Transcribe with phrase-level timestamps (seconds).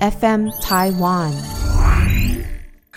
[0.00, 1.32] FM Taiwan。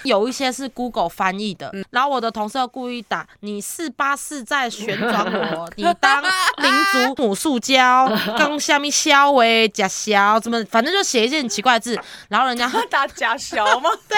[0.03, 11.99] 有一些是 Google 翻译的，然后我的同事又故意打你四八四在旋转我， 你当民族母塑胶， 刚下面消为假消，怎么反正就写一些很奇怪的字，
[12.29, 13.89] 然后人家他 打假小吗？
[14.07, 14.17] 对，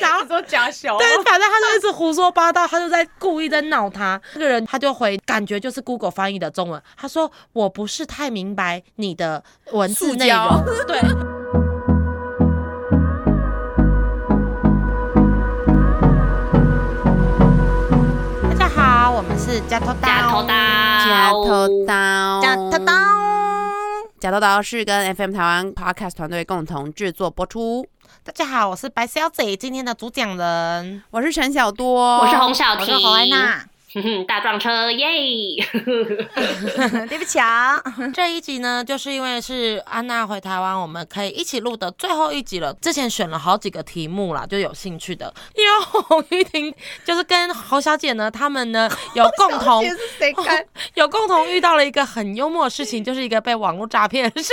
[0.00, 0.98] 然后你说假小吗？
[1.00, 4.20] 对，反正他就一直胡说八道，他就在故意在闹他。
[4.34, 6.82] 这个人他就回，感觉就是 Google 翻译的中文。
[6.96, 9.42] 他说我不是太明白你的
[9.72, 11.41] 文字内容塑，对。
[19.22, 20.52] 我们是加头刀，加头刀，
[21.06, 22.92] 加头刀，加头刀。
[24.18, 27.86] 假头刀是跟 FM 台湾 Podcast 团队共同制作播出。
[28.24, 31.04] 大家好，我是白小姐，今天的主讲人。
[31.12, 33.64] 我是陈小多，我是洪小婷，我是洪安娜。
[33.94, 35.06] 哼哼，大撞车耶！
[37.08, 37.78] 对不起啊，
[38.14, 42.72] 这一集呢，就是因为是安娜回台湾，我们可以一起录的最后一集了。
[42.80, 49.84] 之前选了好几个题目啦，就有兴趣的，因为洪玉婷就是跟侯小姐呢，他们呢有共同？
[50.94, 54.52] 有共同遇到了一个很幽默的事情，就是一个被网络诈骗的事。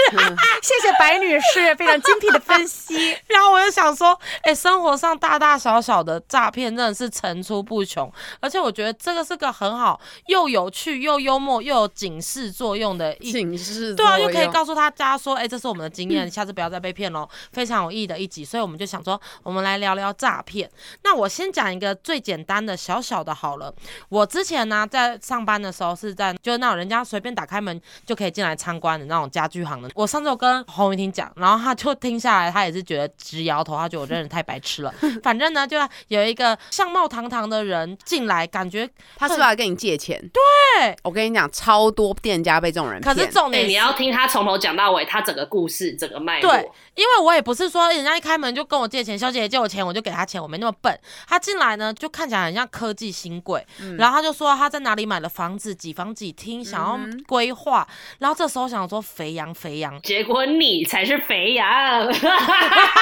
[0.61, 3.15] 谢谢白女士非常精辟的分析。
[3.27, 18.43] 然后我就想说，哎、生活上大大小小的诈骗真的是层出不穷，而且我觉得这个是个很好又有趣又幽默又有警示作用的一警示对啊，又可以告诉大家说，哎、这是我们的经验，下次不要再被骗喽，非常有意义的一集。
[18.43, 20.69] 所以我们就想说，我们来聊聊诈骗。
[21.03, 23.71] 那我先讲一个最简单的小小的好了。
[24.09, 29.89] 我之前呢，在上班的时候是在就是那种人家随便打开门就可以进来参观的那种家具行的。
[29.93, 34.93] 我上次有跟洪云婷讲，然后他就听下来，他也是觉得直摇头，他觉得我真的太白痴了。
[35.21, 38.89] 反正呢，就有一个相貌堂堂的人进来，感觉
[39.19, 40.17] 他是不是要跟你借钱？
[40.33, 43.25] 对，我跟你讲，超多店家被这种人可骗。
[43.27, 46.49] 可，是重点是你要听他从头讲到尾，他整个故事整个脉络。
[46.49, 50.97] 对，因为我也不是说人家一开门就跟我借钱，小姐姐借我钱我就给她钱，我没那么笨。
[51.27, 53.65] 他进来呢，就看起来很像科技新贵，
[53.97, 56.97] 然后他就说他在哪里买了房子，几房几厅，想要
[57.27, 57.85] 规划。
[58.19, 61.67] 然后这时候想说肥羊肥羊，结果你才是肥羊。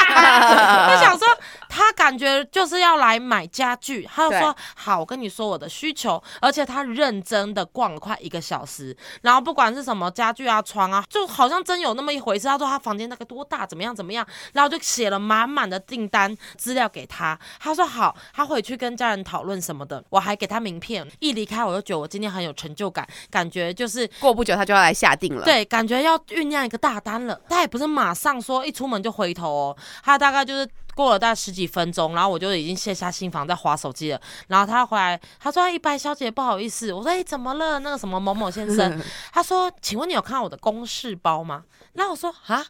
[0.08, 1.28] 他想说
[1.70, 6.07] 他感觉就是要来买家具，他就说好，我跟你说我的需求，
[6.42, 12.48] 而且他认真的逛了快一个小时，然后不管是什么家具啊、床啊，就好像真有那么一回事。
[12.48, 17.38] 他说他房间那个多大，怎么样怎么样，然后就写了满满的订单资料给他。
[17.60, 20.04] 他说好，他回去跟家人讨论什么的。
[20.10, 27.40] 我还给他名片，一离开我就觉得我今天很有成就感，感觉就是过不久他就要来下定了。，对，感觉要酝酿一个大单了。
[27.50, 30.68] 他也不是马上说一出门就回头哦，他大概就是。
[30.98, 34.20] 过了大概十几分钟，然后我就已经卸下心房在划手机了。
[34.48, 37.78] 然后他回来，他说：“一，白小姐，不好意思。”我说：“哎，怎么了？
[37.80, 39.00] 那个什么某某先生。
[39.32, 41.64] ”他说：“请问你有看到我的公事包吗？”
[41.94, 42.66] 然后我说：“啊。”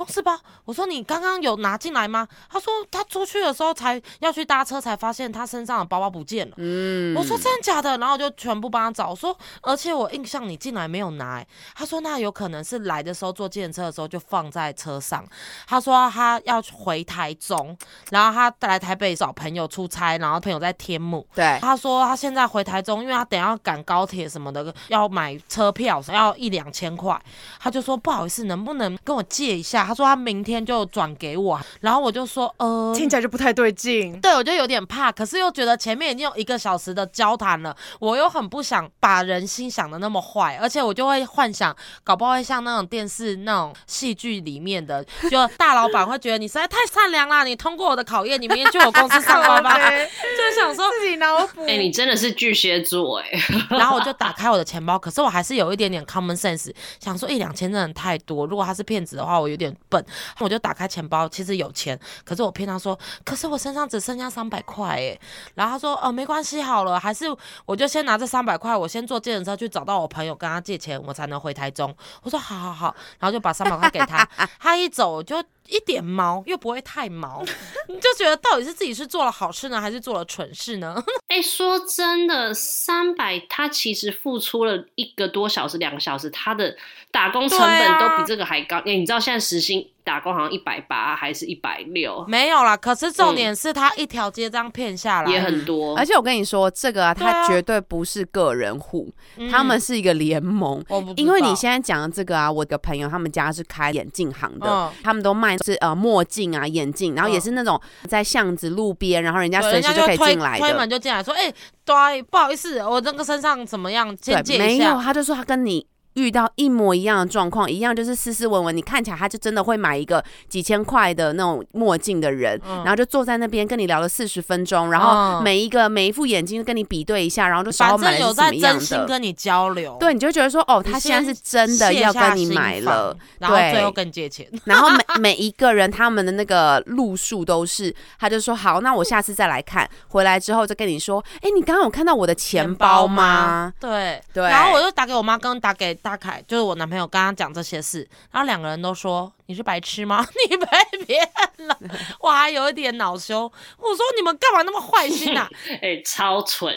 [0.00, 0.34] 公事包，
[0.64, 2.26] 我说你刚刚有拿进来吗？
[2.48, 6.54] 他说他出去的时候才要去搭车，才发现他身上的包包不见了。
[6.56, 7.98] 嗯我说真的假的？
[7.98, 9.10] 然后我就全部帮他找。
[9.10, 11.46] 我说，而且我印象你进来没有拿、欸。
[11.74, 15.22] 他说那有可能是来的时候坐计程车的时候就放在车上。
[15.66, 17.76] 他说他要回台中，
[18.10, 21.26] 然后他来台北找朋友出差，然后朋友在天母。
[21.34, 27.20] 对，他说他现在回台中，因为他等下要赶高铁什么的，要买车票要一两千块。
[27.58, 29.89] 他就说不好意思，能不能跟我借一下？
[29.90, 31.60] 他说他明天就转给我。
[31.80, 34.20] 然后我就说呃，听起来就不太对劲。
[34.20, 41.74] 对，我就有点怕，可是又觉得前面已经有一个小时的交谈了，我又很不想把人心想的那么坏，而且我就会幻想，
[42.04, 50.88] 搞不好会像那种电视那种戏剧里面的，就大老板会觉得你实在太善良啦，你通过我的考验，你明天去我公司上班吧， 对就想说。
[51.00, 51.64] 自己脑补。
[51.66, 53.26] 哎、你真的是巨蟹座哎、
[53.70, 60.04] 然后我就打开我的钱包，可是我还是有一点点 common sense，想说一两千真的太多，如果他是骗子的话，我有点笨，
[60.38, 65.18] 我就打开钱包，其实有钱，可是我骗他说，可是我身上只剩下三百块哎，
[65.54, 67.26] 然后他说哦没关系好了，还是
[67.64, 71.94] 我就先拿这三百块，我先坐计程车去找到我朋友跟他借钱，我才能回台中。
[72.22, 75.42] 我说好好好，然后就把三百块给他， 他一走我就。
[75.70, 77.42] 一点毛又不会太毛，
[77.88, 81.02] 你就觉得到底是自己是做了好事呢，还是做了蠢事呢？
[81.28, 86.76] 哎、说真的，三百他其实付出了一个多小时、两个小时，他的
[87.10, 88.78] 打工成本啊都比这个还高。
[88.78, 95.96] 哎、你知道现在时薪打工好像一百八还是一百六，没有啦，可是重点是他一条街这样骗下来，也很多。
[95.96, 100.82] 而且我跟你说，这个啊，对啊它绝对不是个人户，嗯他们是一个联盟。
[100.88, 110.88] 我不因为你现在讲的这个啊，我的朋友他们家是开眼镜行的，嗯他们都卖是呃墨镜啊、眼镜，然后也是那种在巷子路边，然后人家随时就可以进来的推门。
[110.90, 111.52] 就进来说，哎、
[111.84, 115.00] 对，不好意思，我这个身上怎么样，先借一下没有，。
[115.00, 115.86] 他就说他跟你。
[116.20, 128.78] 遇到一模一样的状况，一样就是斯斯文文，你看起来他就真的会买一个几千块的那种墨镜的人，嗯然后就坐在那边跟你聊了四十分钟，然后嗯每一个每一副眼镜跟你比对一下，然后就然后反正有买的是什么的。
[128.78, 134.46] 真心跟你交流，对，你就觉得说，哦，他现在是真的要跟你买了防，，然后最后跟你借钱。
[134.64, 143.72] 然后每每一个人他们的那个路数都是，他就说好，那我下次再来看，回来之后就跟你说，哎，你刚刚有看到我的钱包吗？？
[143.80, 148.00] 对对然后我就打给我妈，刚打给大凯，就是我男朋友，刚刚讲这些事，
[148.32, 150.24] 然后两个人都说你是白痴吗？
[150.48, 150.66] 你被
[151.04, 151.28] 骗
[151.66, 151.76] 了。
[152.20, 155.48] 我还有一点恼羞，我说你们干嘛那么坏心呐、
[155.82, 156.72] 哎、超蠢！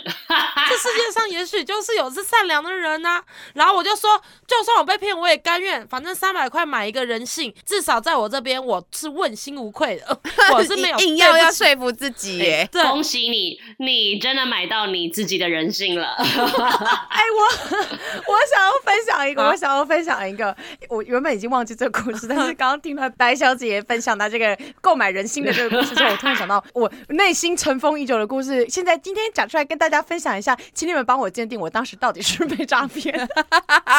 [0.67, 3.21] 这世界上也许就是有是善良的人呐、
[3.53, 10.19] 然后我就说，就算我被骗，我也甘愿，反正三百块买一个人性，至少在我这边我是问心无愧的，
[10.51, 12.41] 我是没有硬要要说服自己
[12.71, 16.15] 恭喜你，你真的买到你自己的人性了。
[16.17, 20.55] 哎，我我想要分享一个，啊我想要分享一个，
[20.89, 33.13] 我原本已经忘记这个故事，但是刚刚听了白小姐分享她这个购买人心的这个故事之后，我突然想到我内心尘封已久的故事，现在今天讲出来跟大家分享一下，请你们帮我鉴定我当时到底是被诈骗。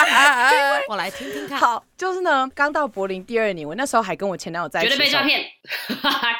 [0.88, 1.58] 我来听听看。
[1.58, 5.22] 好，就是呢，刚到柏林第二年，我那时候还跟我前男友在一起，绝对被诈。
[5.24, 5.44] 骗，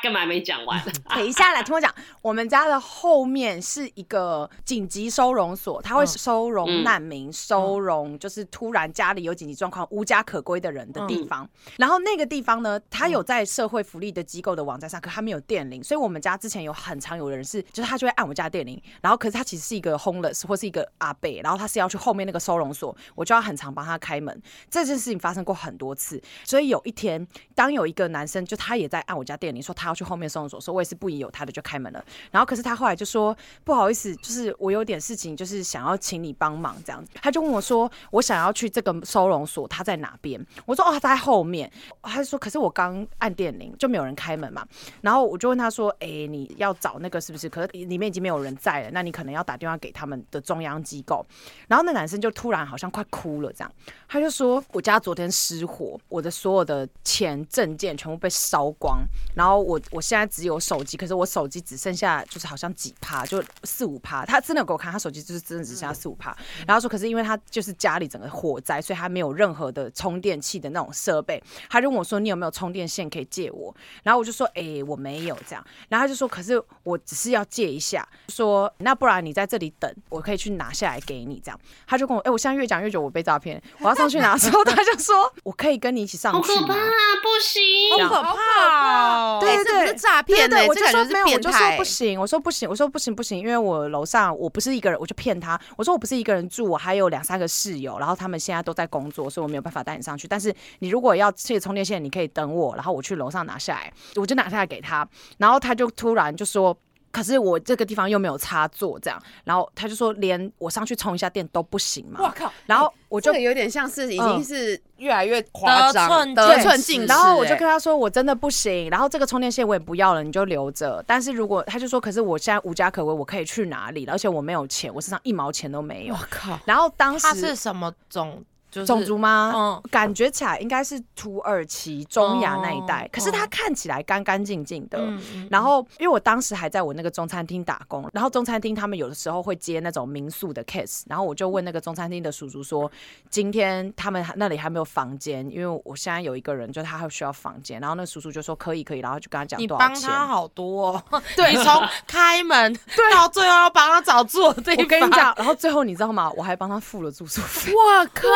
[0.03, 0.82] 根本还没讲完。
[1.15, 11.47] 等一下来听我讲，我们家的后面是一个紧急收容所，它会收容难民，收容就是突然家里有紧急状况、无家可归的人的地方。
[11.77, 24.43] 然后那个地方呢，他有在社会福利的机构的网站上，可他没有电铃，所以我们家之前有很常有人是，就是他就会按我家的电铃，然后可是他其实是一个 homeless 或是一个阿贝，然后他是要去后面那个收容所，我就要很常帮他开门。
[24.70, 32.05] 这件事情发生过很多次，所以有一天，当有一个男生就他也在按我家电铃，说他要去后面收容所，说我也是不疑有他的就开门了。
[32.31, 37.10] 然后可是他后来就说不好意思，就是我有点事情，就是想要请你帮忙这样子。
[37.22, 40.44] 他就问我说我想要去这个收容所，他在哪边？
[40.67, 41.70] 我说哦他在后面。
[42.05, 44.67] 他就说可是我刚按电铃就没有人开门嘛。
[45.01, 47.49] 然后我就问他说哎、你要找那个是不是？
[47.49, 51.25] 可是里面已经没有人在了，那你可能要打电话给他们的中央机构。
[51.69, 53.73] 然后那男生就突然好像快哭了，这样，
[54.09, 59.03] 他就说我家昨天失火，我的所有的钱证件全部被烧光，
[59.35, 64.25] 然后我我现在只有手机，可是我手机只剩下就是好像几趴，就四五趴。
[64.25, 66.37] 他真的给我看，他手机就是真的只剩下四五趴。
[66.67, 71.43] 然后说，可是因为他就是家里整个火灾，所以他没有任何的充电器的那种设备。
[71.69, 86.91] 他就问我说：“你有没有充电线可以借我？”然后我就说：“哎、我没有这样。”然后他就说：“可是我只是要借一下。”说：“那不然你在这里等，我可以去拿下来给你。”这样，他就跟我：“哎、我现在越讲越久，我被诈骗，我要上去拿的时候，他就说： 我可以跟你一起上好去吗。”可怕、啊，
[87.23, 88.08] 不行！
[88.08, 89.38] 好可怕哦！
[89.41, 91.85] 对对对哎这是诈骗呢，对对，我就说没有，我就说不。
[91.85, 100.26] 行，我说不行，我说不行不行，因为我楼上我不是一个人，我就骗他，我说我不是一个人住，我还有两三个室友，然后他们现在都在工作，所以我没有办法带你上去。
[100.26, 105.06] 但是你如果要借充电线，你可以等我，然后我去楼上拿下来，我就拿下来给他，
[105.38, 106.76] 然后他就突然就说。
[107.14, 112.19] 可是我这个地方又没有插座，这样，然后他就说连我上去充一下电都不行嘛。
[112.20, 112.52] 我靠！
[112.66, 117.06] 然后我就这个有点像是已嗯经是越来越夸张，得寸进。
[117.06, 121.00] 然后我就哎跟他说，我真的不行，然后这个充电线我也不要了，你就留着。
[121.06, 124.04] 但是如果他就说，可是我现在无家可归，我可以去哪里？
[124.06, 126.20] 而且我没有钱，我身上一毛钱都没有我。
[126.28, 126.58] 靠！
[126.64, 128.42] 然后当他是什么种？
[128.75, 129.53] 就是种族吗？
[129.55, 134.99] 嗯感觉起来应该是土耳其、中亚那一带，哦可是他看起来干干净净的。
[135.48, 142.91] 然后，因为我当时还在我那个中餐厅打工，然后中餐厅他们有的时候会接那种民宿的 case，然后我就问那个中餐厅的叔叔说，
[143.31, 149.69] 今天他们那里还没有房间，因为我现在有一个人，就他还需要房间，然后那叔叔就说可以可以，然后就跟他讲你。
[149.69, 152.72] 帮他好多哦，你从开门
[153.13, 154.84] 到最后要帮他找住的地方。
[154.84, 156.31] 我跟你讲，然后最后你知道吗？
[156.37, 157.72] 我还帮他付了住宿费。
[157.72, 158.31] 我靠！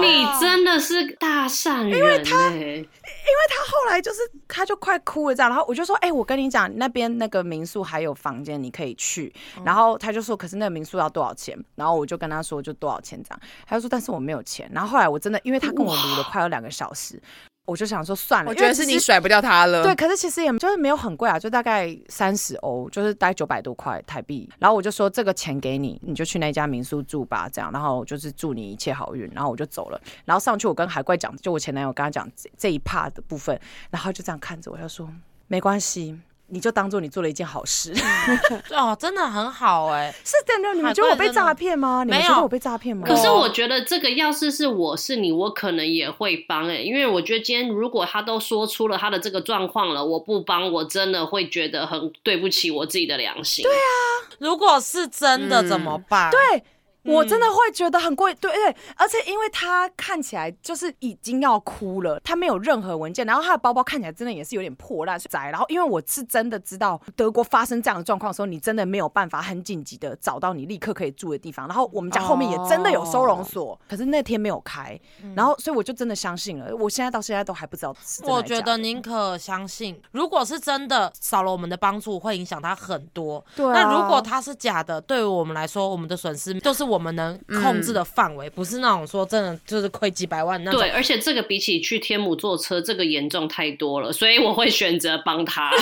[0.00, 9.32] 你真的是大善人、欸，因为他后来就是他就快哭了这样，然后我就说，哎、我跟你讲，那边那个民宿还有房间，你可以去。
[9.64, 11.56] 然后他就说，可是那个民宿要多少钱？
[11.74, 13.40] 然后我就跟他说，就多少钱这样。
[13.66, 14.70] 他就说，但是我没有钱。
[14.72, 17.20] 然后后来我真的，因为他跟我撸了快有两个小时，
[17.64, 18.74] 我就想说算了，我觉得。
[18.74, 19.82] 是你甩不掉他了。
[19.82, 24.50] 对，可是其实也就是没有很贵啊，就大概三十欧，就是大概九百多块台币。
[24.58, 27.70] 然后我就说这个钱给你，你就去那家民宿住吧，这样。
[27.70, 29.30] 然后就是祝你一切好运。
[29.32, 30.00] 然后我就走了。
[30.24, 33.58] 然后上去我跟海怪讲，就我前男友跟他讲这这一 part 的部分，
[33.90, 35.08] 然后就这样看着我，他说
[35.46, 36.18] 没关系。
[36.52, 37.90] 你就当做你做了一件好事，
[38.76, 40.74] 哦，真的很好哎、 是真的？
[40.74, 42.04] 你们觉得我被诈骗吗？
[42.04, 43.06] 你们觉得我被诈骗吗？
[43.08, 53.62] 可是我觉得这个要是是我是你，我可能也会帮哎、因为我觉得今天如果他都说出了他的这个状况了，我不帮，我真的会觉得很对不起我自己的良心。
[53.62, 56.30] 对啊，如果是真的怎么办？
[56.30, 56.62] 对，
[57.04, 74.98] 我真的会觉得很贵，对对，而且因为他看起来就是已经要哭了，他没有任何文件，然后他的包包看起来真的也是有点破烂窄，然后因为我是真的知道德国发生这样的状况的时候，你真的没有办法很紧急的找到你立刻可以住的地方，然后我们家后面也真的有收容所，可是那天没有开，
[75.34, 83.44] 然后所以我就真的相信了，我现在到现在都还不知道我觉得宁可相信，如果是真的少了我们的帮助，会影响他很多。
[83.56, 90.78] 对啊那如果他是假的，对于我们来说，我们的损失就是我们能控制的范围，不是那种说真的就是亏几百万那种。
[90.78, 95.70] 对，而且这个比起去天母坐车，这个严重太多了，所以我会选择帮他。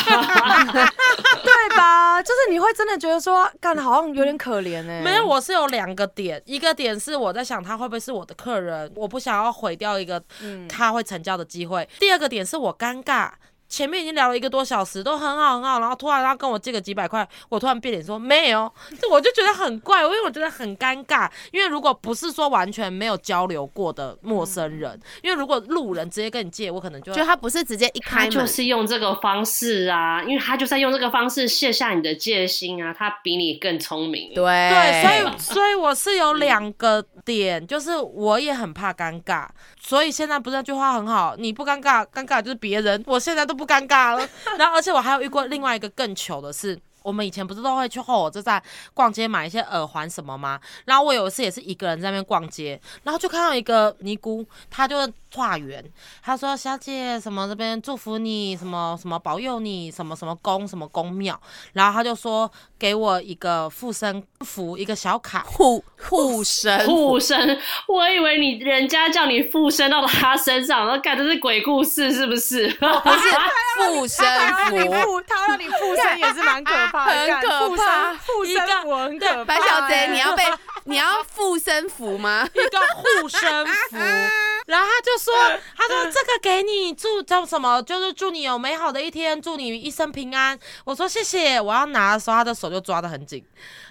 [1.42, 2.22] 对吧？
[2.22, 10.22] 就是你会真的觉得说，干的好像有点可怜哎、没有，我是有两个点，一个点是我在想他会不会是我的客人，我不想要毁掉一个
[10.68, 11.88] 他会成交的机会。
[11.98, 13.30] 第二个点是我尴尬。
[13.70, 21.30] 前面已经聊了一个多小时，都很好很好，然后突然他跟我借个几百块，我突然变脸说没有，这我就觉得很怪，因为我觉得很尴尬。
[21.52, 34.34] 因为如果不是说完全没有交流过的陌生人，因为如果路人直接跟你借，我可能就就他不是直接一开门就是用这个方式啊，因为他就在用这个方式卸下你的戒心啊，他比你更聪明。
[34.34, 34.50] 对。
[34.70, 39.46] 对，所以所以我是有两个点，就是我也很怕尴尬，
[39.82, 44.28] 所以现在不是那句话很好，你不尴尬，尴尬就是别人，我现在都不尴尬了。
[44.58, 46.78] 然后而且我还有遇过另外一个更糗的事。
[47.02, 50.60] 我们以前不是都会去后火车站逛街买一些耳环什么吗？
[50.84, 55.84] 然后我有一次也是一个人在那边逛街，然后就看到一个尼姑，她就化缘，
[56.22, 61.40] 他说：“小姐，什么这边祝福你，什么什么保佑你，什么什么宫什么宫庙。”
[61.72, 72.68] 然后他就说给我一个护身符，一个小卡，护护身护身，我以为你人家叫你附身到他身上，然后干的是鬼故事，是不是？
[72.68, 74.26] 不是护身
[74.68, 74.76] 符。
[74.78, 79.44] 附，他让你附身也是蛮可怕的，很干可附怕身附一个身符很可怕。
[79.44, 80.42] 白小姐，哎你要被
[80.84, 82.46] 你要护身符吗？
[82.52, 83.96] 一个护身符。
[84.66, 85.34] 然后他就说，
[85.76, 87.82] 他说这个给你，祝叫什么？
[87.82, 90.56] 就是祝你有美好的一天，祝你一生平安。
[90.84, 93.44] 我说谢谢，我要拿的时候，他的手就抓得很紧。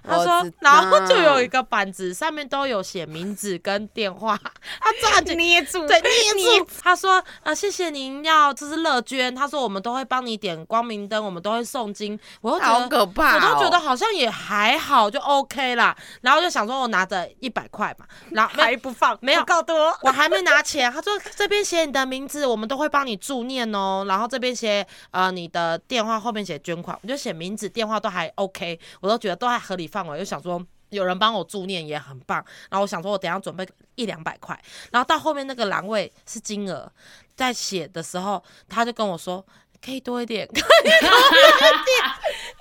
[0.08, 4.40] 他说，然后就有一个板子，上面都有写名字跟电话，
[4.80, 5.40] 他抓紧。
[5.40, 6.68] 捏住，对，捏住。
[6.82, 9.34] 他说：“呃，谢谢您要，这是乐捐。
[9.34, 12.20] 他说我们都会帮你点光明灯，我们都会诵经。
[12.42, 15.96] 我就觉好可怕哦我都觉得好像也还好，就 OK 啦。
[16.22, 19.98] 然后就想说，我拿着一百块嘛， 然后还不放，没有不够多。
[20.04, 20.92] 我还没拿钱。
[20.92, 24.06] 他说这边写你的名字，我们都会帮你助念哦。
[24.08, 30.66] 然后这边写呃你的电话，后面写捐款，我就写名字、电话都还 OK，我都觉得都还合理范围，就想说。
[30.90, 34.60] 有人帮我助念也很棒，然后我想说，我等一下准备一两百块，
[34.92, 36.92] 然后到后面那个栏位是金额，
[37.36, 39.46] 在写的时候，他就跟我说
[39.86, 42.10] 可以多一点，可以多一点，然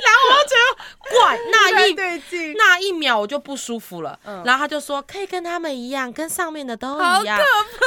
[0.06, 7.38] 后我就觉得怪，那一对劲，那一秒我就不舒服了，嗯然后他就说可以跟他们一样，跟上面的都一样，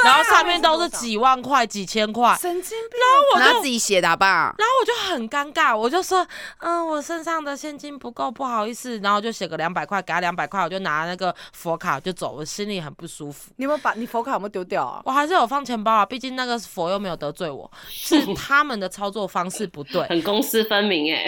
[0.04, 3.00] 然后上面都是几万块、几千块，神经病。
[3.00, 4.54] 然后我就自己写的好不好？
[4.58, 6.26] 然后我就很尴尬，我就说，
[6.58, 13.50] 嗯，我身上的现金不够，不好意思，然后就写个两百块，给他两百块，我就拿那个佛卡就走，我心里很不舒服。
[13.56, 15.00] 你有没有把你佛卡有没有丢掉啊？
[15.04, 20.06] 我还是有放钱包啊，毕竟那个佛又没有得罪我，是 他们的操作方式不对。
[20.08, 21.24] 很公私分明哎。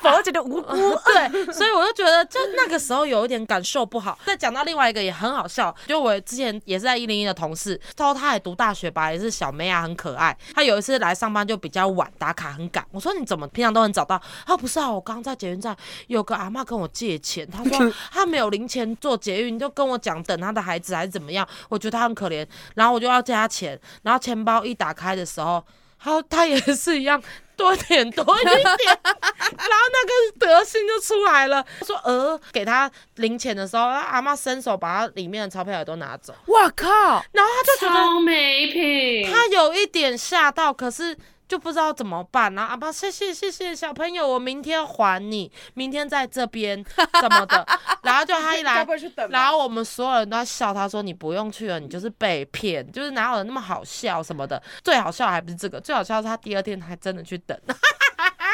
[0.00, 0.76] 佛觉得无辜。
[1.06, 4.18] 对，所以我就觉得，就那个时候有一点感受不好。
[4.24, 10.36] 再讲到另外一个也很好笑，就我之前也是在一零一的同事，他说他也读大学吧，也是小妹啊，很可爱。
[10.54, 12.84] 他有一次来上班就比较晚，打卡很赶。
[12.92, 14.20] 我说你怎么平常都很早到？
[14.46, 15.76] 他说不是啊，我刚刚在捷运站
[16.08, 21.46] 有个阿妈跟我借钱，他说 他没有零钱做捷运，就跟我讲等他的孩子还是怎么样。
[21.68, 25.64] 我觉得他很可怜，然后我就要借他钱，然后钱包一打开的时候，
[26.06, 27.20] 他他也是一样。
[27.56, 31.64] 多一点，多一点， 然后那个德性就出来了。
[31.86, 37.24] 说呃，给他零钱的时候，阿妈伸手把他里面的钞票也都拿走，哇靠！
[37.32, 41.16] 然后他就觉得超没品，他有一点吓到，可是
[41.48, 42.54] 就不知道怎么办。
[42.54, 46.84] 然后阿爸，谢谢谢谢小朋友，我明天还你，明天在这边
[47.20, 47.66] 怎么的。
[48.02, 48.86] 然后就他一来，
[49.30, 54.62] 然后我们所有人都在笑他，说你不用去了，你就是被骗，就是哪有人那么好笑什么的。
[54.84, 57.58] 最好笑还不是这个，最好笑是他第二天还真的去等，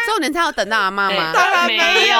[0.07, 1.33] 重点他有等到阿妈吗？
[1.35, 2.17] 当然没有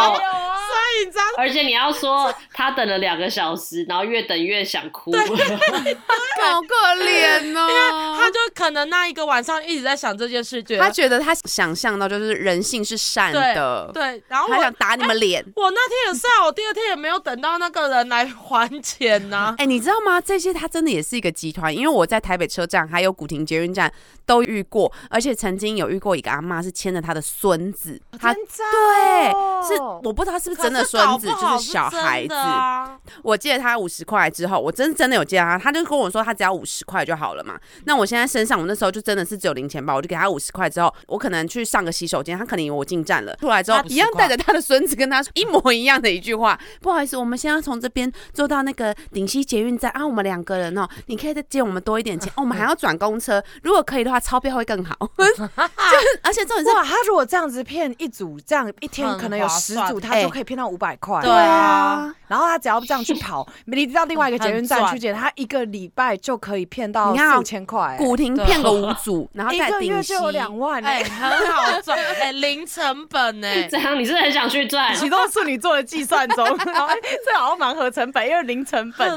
[0.93, 5.13] 啊所以你知道而且你要说他等了两个小时，然后越等越想哭。
[5.17, 8.17] 好可怜哦。
[8.19, 15.43] 他就可能那一个晚上一直在想这件事，觉得他觉得他想象到就是人性是善的，对，然后我他想打你们脸。
[15.57, 20.21] 我那天也是啊，我第二天也没有等到那个人来还钱呐、 哎、你知道吗？
[20.21, 23.93] 这些他真的也是一个集团，因为我在台北车站还有古亭捷运站
[24.27, 32.35] 都遇过，而且曾经有遇过一个阿妈是牵着她的孙子，对哦是我不知道是不是真的的孙子就是小孩子。
[32.35, 37.59] 啊我借他五十块之后，我真真的有借他，他就跟我说他只要五十块就好了嘛。
[37.85, 54.97] 那我现在身上，我那时候就真的是只有零钱包，我就给他五十块之后，我可能去上个洗手间，他可能以为我进站了，出来之后一样带着他的孙子跟他说一模一样的一句话，不好意思，我们现在从这边坐到那个顶溪捷运站啊，我们两个人哦，你可以再借我们多一点钱哦，我们还要转公车，如果可以的话，钞票会更好。
[55.17, 61.21] 就是而且重点是哇，他如果这样子骗一组，这样一天可能有十组，他哎就可以骗到五百块。
[61.21, 67.95] 对啊，然后他只要这样去跑， 你到另外一个捷运站去捡，他一个礼拜就可以骗到四千块。
[67.99, 71.05] 古亭骗个五组，然后一再顶溪个月就有两万哎、哎。
[71.05, 74.95] 很好赚，哎、零成本哎、 这样你是很想去赚？
[74.97, 76.89] 启动处女座的计算中，然后
[77.25, 79.11] 这好像蛮合成本，因为零成本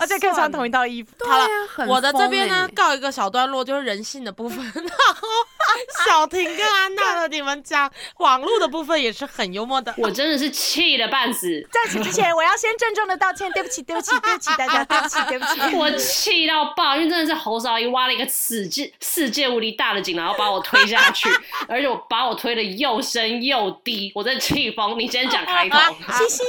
[0.00, 1.10] 而且可以穿同一套衣服。
[1.18, 1.46] 对好了
[1.88, 4.58] 我的这边呢欸，告一个小段落，就是人性的部分。
[4.58, 5.28] 然 后
[6.06, 9.94] 小婷跟安娜的，你们讲网络的部分也是很幽默的。
[9.96, 15.76] 我真的是气得半死，在此之前，我要先郑重的道歉，对不起，对不起，对不起大家，对不起，对不起。
[15.76, 21.28] 我气到爆，因为真的是侯少一挖了一个世界世界无敌大的井，然后把我推下去，
[21.68, 24.98] 而且我把我推的又深又低，我真的气疯。
[24.98, 25.78] 你先讲开头，
[26.12, 26.42] 嘻嘻，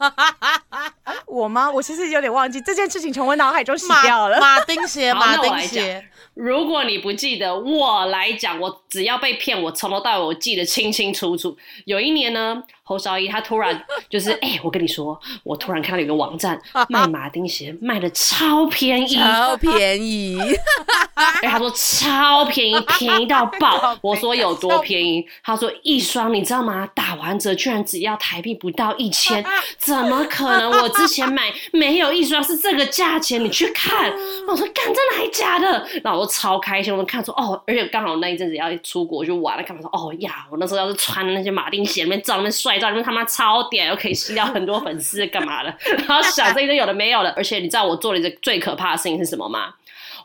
[1.26, 1.70] 我吗？
[1.70, 4.40] 我其实有点忘记这件事情，从我脑海中洗掉了。
[4.40, 6.04] 马丁鞋，好马丁鞋，
[6.34, 11.56] 如果你不记得，我来讲，我只要被骗，我从头到尾我记得清清楚楚。
[11.84, 20.38] 有一年呢，侯少一他突然就是， 哎、我跟你说，我突然看到有一个网站卖马丁鞋，卖的超便宜，超便宜，
[21.14, 23.96] 哎，他说超便宜，便宜到爆。
[24.00, 25.24] 我说有多便宜？
[25.42, 26.88] 他说一双，你知道吗？
[26.94, 29.44] 打完折居然只要台币不到一千，
[29.90, 30.70] 怎么可能？
[30.70, 34.10] 我之前买没有一双是这个价钱，你去看。
[34.46, 35.86] 我说干，真的还假的？
[36.02, 45.74] 然后我超开心，我就看说哦，而且刚好那一阵子要出国去玩了，干嘛说哦呀，我那时候要是穿那些马丁鞋，里面照那边帅照，里面他妈超屌，又可以吸到很多粉丝，干嘛的？
[46.06, 49.74] 然后想 这一堆有的没有的，而且你知道我做了一个最可怕的事情是什么吗？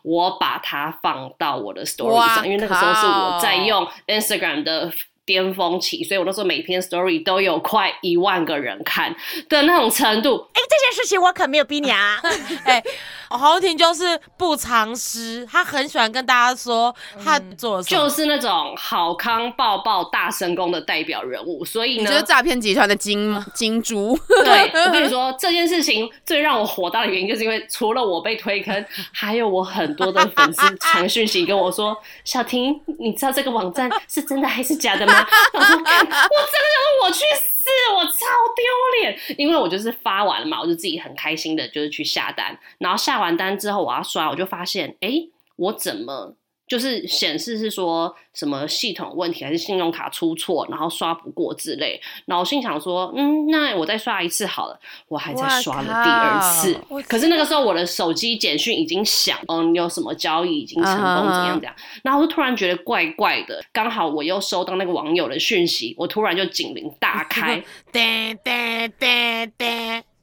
[0.04, 4.92] 我把它放到我的 story 上，因为那个时候是我在用 Instagram 的
[5.26, 9.16] 巅峰期，所以我那时候每篇 story 都有快一万个人看
[9.50, 10.48] 的那种程度。
[10.54, 12.22] 哎，这件事情我可没有逼你啊。
[12.64, 12.84] 哎、
[13.30, 18.02] 侯婷就是不藏私，她很喜欢跟大家说她做了什么。
[18.02, 24.18] 就是那种好康抱抱大神功的代表人物，所以呢你就，是诈骗集团的金金猪。
[24.44, 35.14] 对我跟你说这件事情最让我火大的原因，就是因为除了我被推坑，还有我很多的粉丝传讯息跟我说：“小婷，你知道这个网站是真的还是假的吗？”
[35.54, 38.26] 我：“真的想说我去死，我超
[38.56, 38.64] 丢
[39.02, 45.10] 脸，因为我就是发完了嘛，我就自己很开心的，就是去下单，然后下完单之后我要刷，我就发现，哎，
[45.56, 46.36] 我怎么？
[46.68, 52.02] 就是显示是说什么系统问题，还是信用卡出错，然后刷不过之类。
[52.26, 54.80] 然后我心想说，嗯，那我再刷一次好了。
[55.08, 56.76] 我还在刷了第二次，
[57.08, 61.76] 可是那个时候我的手机简讯已经响，哦，你有什么交易已经成功，怎样怎样。
[62.04, 67.64] 然后我就突然觉得怪怪的，刚好我又收到那个网友的讯息，我突然就警铃大 开，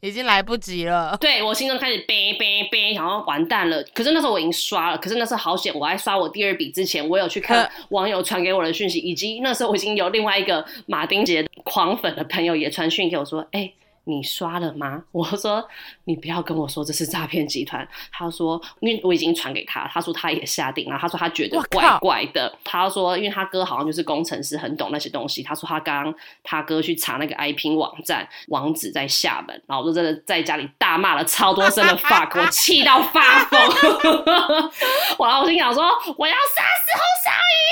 [0.02, 1.16] 已经来不及了。
[1.22, 3.82] 对我心中开始呗呗呗，然后完蛋了。
[3.94, 13.72] 可是那时候我已经刷了，可是那时候好险，我在刷我第二笔之前，我有去看网友传给我的讯息，以及那时候我已经有另外一个马丁杰狂粉的朋友也传讯给我说，哎、
[14.04, 15.02] 你刷了吗？
[15.12, 15.66] 我说
[16.04, 17.86] 你不要跟我说这是诈骗集团。
[18.10, 22.52] 他说，因为我已经传给他，他说他也下定了，他说他觉得怪怪的。
[22.64, 25.42] 他说，因为他哥好像就是工程师，很懂那些东西。
[25.42, 33.60] 他说他刚刚他哥去查那个 IP 网站，网址在厦门，然后我就真的在家里大骂了超多声的 fuck，我气到发疯。
[35.18, 35.84] 我然后我心想说，
[36.16, 37.62] 我要杀死侯少仪，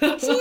[0.00, 0.38] 我嘻嘻嘻嘻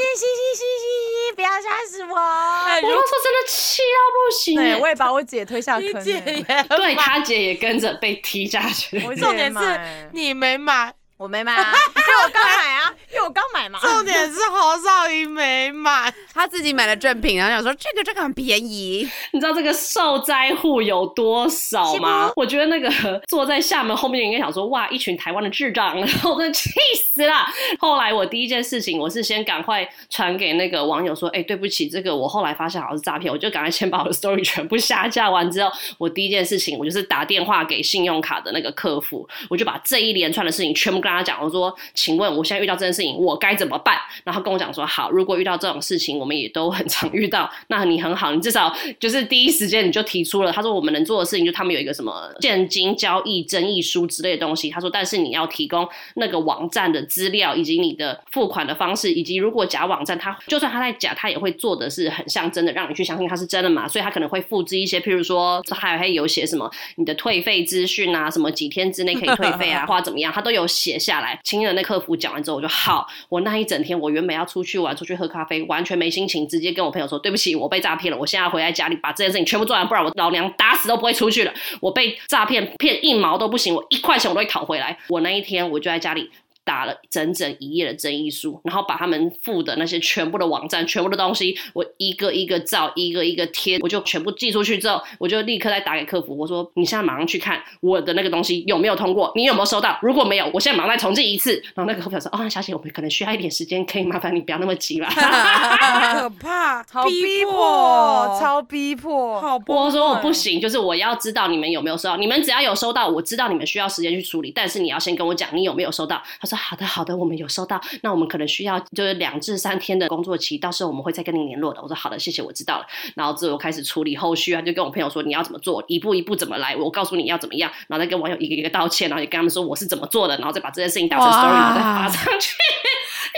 [0.56, 2.16] 嘻嘻，不要杀死我。
[2.16, 4.78] 哎我那时候真的气到不行对，耶。
[4.78, 6.36] 我也把我姐推下坑你姐欸。
[6.36, 9.00] 也对他姐也跟着被踢下去。
[9.16, 9.80] 重点是
[10.12, 13.80] 你没买，我没买啊，因为我刚买啊， 因为我刚买嘛。
[13.80, 16.14] 重点是侯少仪没买。
[16.34, 22.30] 他自己买了正品，然后想说这个这个很便宜，你知道这个受灾户有多少吗？
[22.36, 22.92] 我觉得那个
[23.30, 26.70] 坐在厦门后面的人应该想说，哇，一群台湾的智障，然后我真的气
[27.02, 27.46] 死了。
[27.80, 43.98] 后来我第一件事情，我是先赶快传给那个网友说，哎、对不起，这个我后来发现好像是诈骗，我就赶快先把我的 story 全部下架完之后，我第一件事情，我就是打电话给信用卡的那个客服，我就把这一连串的事情全部跟跟他讲，我说，请问我现在遇到这件事情，我该怎么办？
[44.24, 50.52] 然后跟我讲说，好，如果遇到这种事情，我们也都很常遇到，那你很好，你至少就是第一时间你就提出了。
[50.52, 54.70] 他说我们能做的事情，就他们有一个什么现金交易争议书之类的东西。
[54.70, 63.88] 他说，但是你要提供那个网站的资料，以及你的付款的方式，以及如果假网站，他就算他在假，他也会做的是很像真的，让你去相信他是真的嘛。
[63.88, 71.40] 所以他可能会复制一些，譬如说，还还有写什么你的退费资讯啊，什么几天之内可以退费啊，或者怎么样，他都有写下来。
[71.44, 81.54] 亲人的客服讲完之后，我就好，我那一整天我原本要出去玩，出去喝咖啡，完全没心情，直接跟我朋友说对不起，我被诈骗了，我现在回来家里把这件事情全部做完，不然我老娘打死都不会出去了。
[81.82, 84.98] 我被诈骗骗一毛都不行，我一块钱我都会讨回来。
[85.10, 86.32] 我那一天我就在家里。
[86.66, 100.00] 打了整整一页的争议书，然后把他们附的那些全部的网站、全部的东西，我一个一个照，一个一个贴，我就全部寄出去之后，我就立刻再打给客服，我说：“你现在马上去看我的那个东西有没有通过，你有没有收到？
[100.02, 105.08] 如果没有，我现在马上再重寄一次。”然后那个客服说：“哦，小姐，我们可能需要一点时间，可以麻烦你不要那么急了。
[105.12, 116.22] ”可怕， 好逼迫，超逼迫，好我说我不行，就是我要知道你们有没有收到，你们只要有收到，我知道你们需要时间去处理，但是你要先跟我讲你有没有收到。
[116.40, 116.53] 他说。
[116.56, 117.82] 好的，好的，我们有收到。
[118.02, 121.82] 那我们可能需要就是两至三天的工作期，到时候我们会再跟您联络的。
[121.82, 122.86] 我说好的，谢谢，我知道了。
[123.16, 132.54] 然后之后开始处理后续啊，就跟我朋友说你要怎么做，一步一步怎么来，我告诉你要怎么样，然后再跟网友一个一个道歉，然后也跟他们说我是怎么做的，然后再把这件事情打成 story，然后再发上去。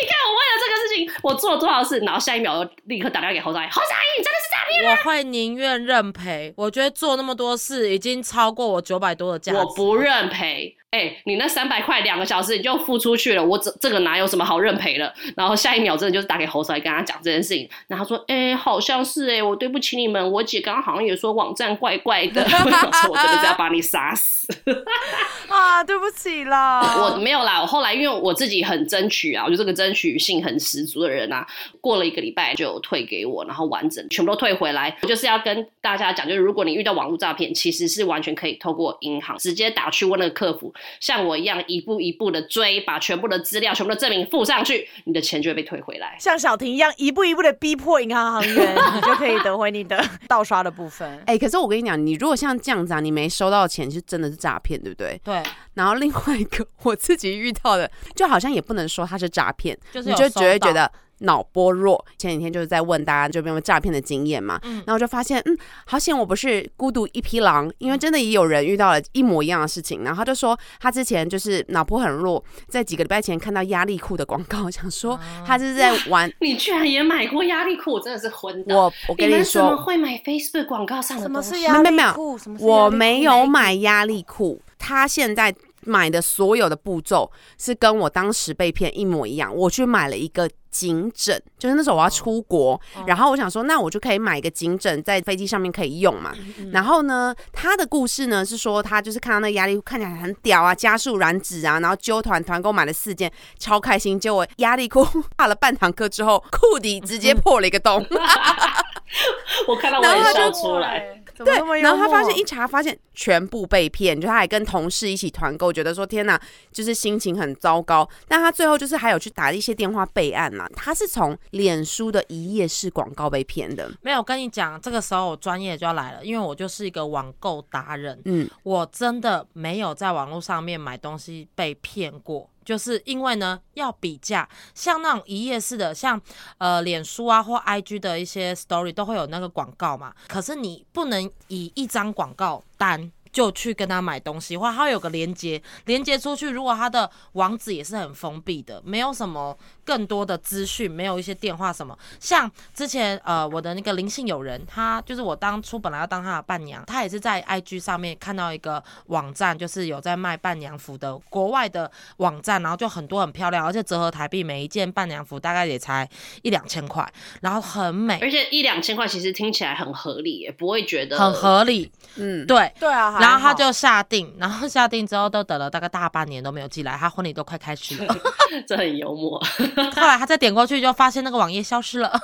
[0.01, 4.91] 你看我为了这个事情，我做了多少事，然后下一秒立刻打电话给侯少爷，侯少爷，你真的是诈骗！
[4.91, 10.75] 我会宁愿认赔，我觉得做那么多事已经超过我九百多的价值，我不认赔。
[10.91, 15.13] 哎，你那三百块两个小时你就付出去了，我这这个哪有什么好认赔的？
[15.36, 22.41] 然后下一秒真的就是打给侯少爷跟他讲这件事情，然后说，哎，好像是哎，我对不起你们，我姐刚刚好像也说网站怪怪的，
[23.10, 24.47] 我真的是要把你杀死
[25.49, 25.84] 啊！
[25.84, 31.45] 对不起啦，我没有啦，我后来因为我自己很争取啊，我就这个争取性很十足的人啊，
[31.82, 34.98] 过了一个礼拜就退给我，然后完整全部都退回来。
[35.02, 40.74] 我就是要跟大家讲，就是如果你遇到网络诈骗，其实是完全可以透过银行直接打去问那个客服。
[41.00, 46.15] 像我一样一步一步的追，把全部的资料、全部的证明附上去，你的钱就会被退回来。
[46.19, 51.08] 像小婷一样一步一步的逼迫银行行员，你就可以得回你的 盗刷的部分。
[51.28, 55.19] 哎，可是我跟你讲，你如果像这样子啊，你没收到钱，是真的是诈骗，对不对？
[55.24, 55.41] 对。
[55.74, 60.92] 然后另外一个我自己遇到的，就好像也不能说它是诈骗，就是你就只会觉得。
[61.20, 78.76] 脑波弱，前几天就是在问大家就有没有诈骗的经验嘛，然后就发现，嗯，好险我不是孤独一匹狼，因为真的也有人遇到了一模一样的事情，然后他就说他之前就是脑波很弱，在几个礼拜前看到压力裤的广告，想说他是在玩，你居然也买过压力裤，真的是昏倒。
[78.76, 81.24] 我我跟你说，怎么会买 Facebook 广告上的？
[81.24, 82.38] 什么是压力裤？
[82.38, 82.58] 什么？
[82.60, 90.50] 我没有买压力裤，他现在买的所有的步骤是跟我当时被骗一模一样，我去买了一个。
[90.76, 96.34] 颈枕就是那时候我要出国，然后我想说，那我就可以买一个颈枕在飞机上面可以用嘛。
[96.74, 104.19] 然后呢，他的故事呢是说，他就是看到那个压力看起来很屌啊，加速燃脂啊，然后揪团团购买了四件，超开心。
[104.19, 105.02] 结果压力裤
[105.39, 108.06] 下了半堂课之后，裤底直接破了一个洞。
[109.69, 111.24] 我看到我也笑出来。
[111.43, 116.39] 对，然后他发现一查，发现全部被骗，就他还跟同事一起团购，觉得说天哪，
[116.71, 118.08] 就是心情很糟糕。
[118.28, 120.67] 但他最后就是还有去打一些电话备案嘛。
[120.76, 123.91] 他是从脸书的一页式广告被骗的。
[124.02, 128.21] 没有跟你讲，这个时候我专业就要来了，因为我就是一个网购达人。
[128.26, 132.50] 嗯，我真的没有在网络上面买东西被骗过。
[132.65, 136.19] 就是因为呢，要比价，像那种一页式的，像
[136.58, 143.12] 呃脸书啊或 IG 的一些 Story 都会有那个广告嘛，可是你不能以一张广告单。
[143.36, 151.98] 就去跟他买东西，或他有个连接，连接出去，如果他的网址也是很封闭的，没有什么更多的资讯，没有一些电话什么。
[152.17, 166.10] 像之前呃我的那个灵性友人，他就是我当初本来要当他的伴娘，他也是在 IG 上面看到一个网站，就是有在卖伴娘服的国外的网站，然后就很多很漂亮，而且折合台币每一件伴娘服大概也才
[166.41, 167.06] 一两千块，
[167.41, 171.91] 然后很美，而且一两千块其实听起来很合理，也不会觉得很合理。
[172.15, 173.25] 嗯，对对啊。
[173.26, 178.16] 然后他就下定，然后下定之后都等了大概大半年都没有寄来，他婚礼都快开始了，
[178.68, 179.40] 这很幽默。
[179.96, 182.12] 后来他再点过去就发现那个网页消失了。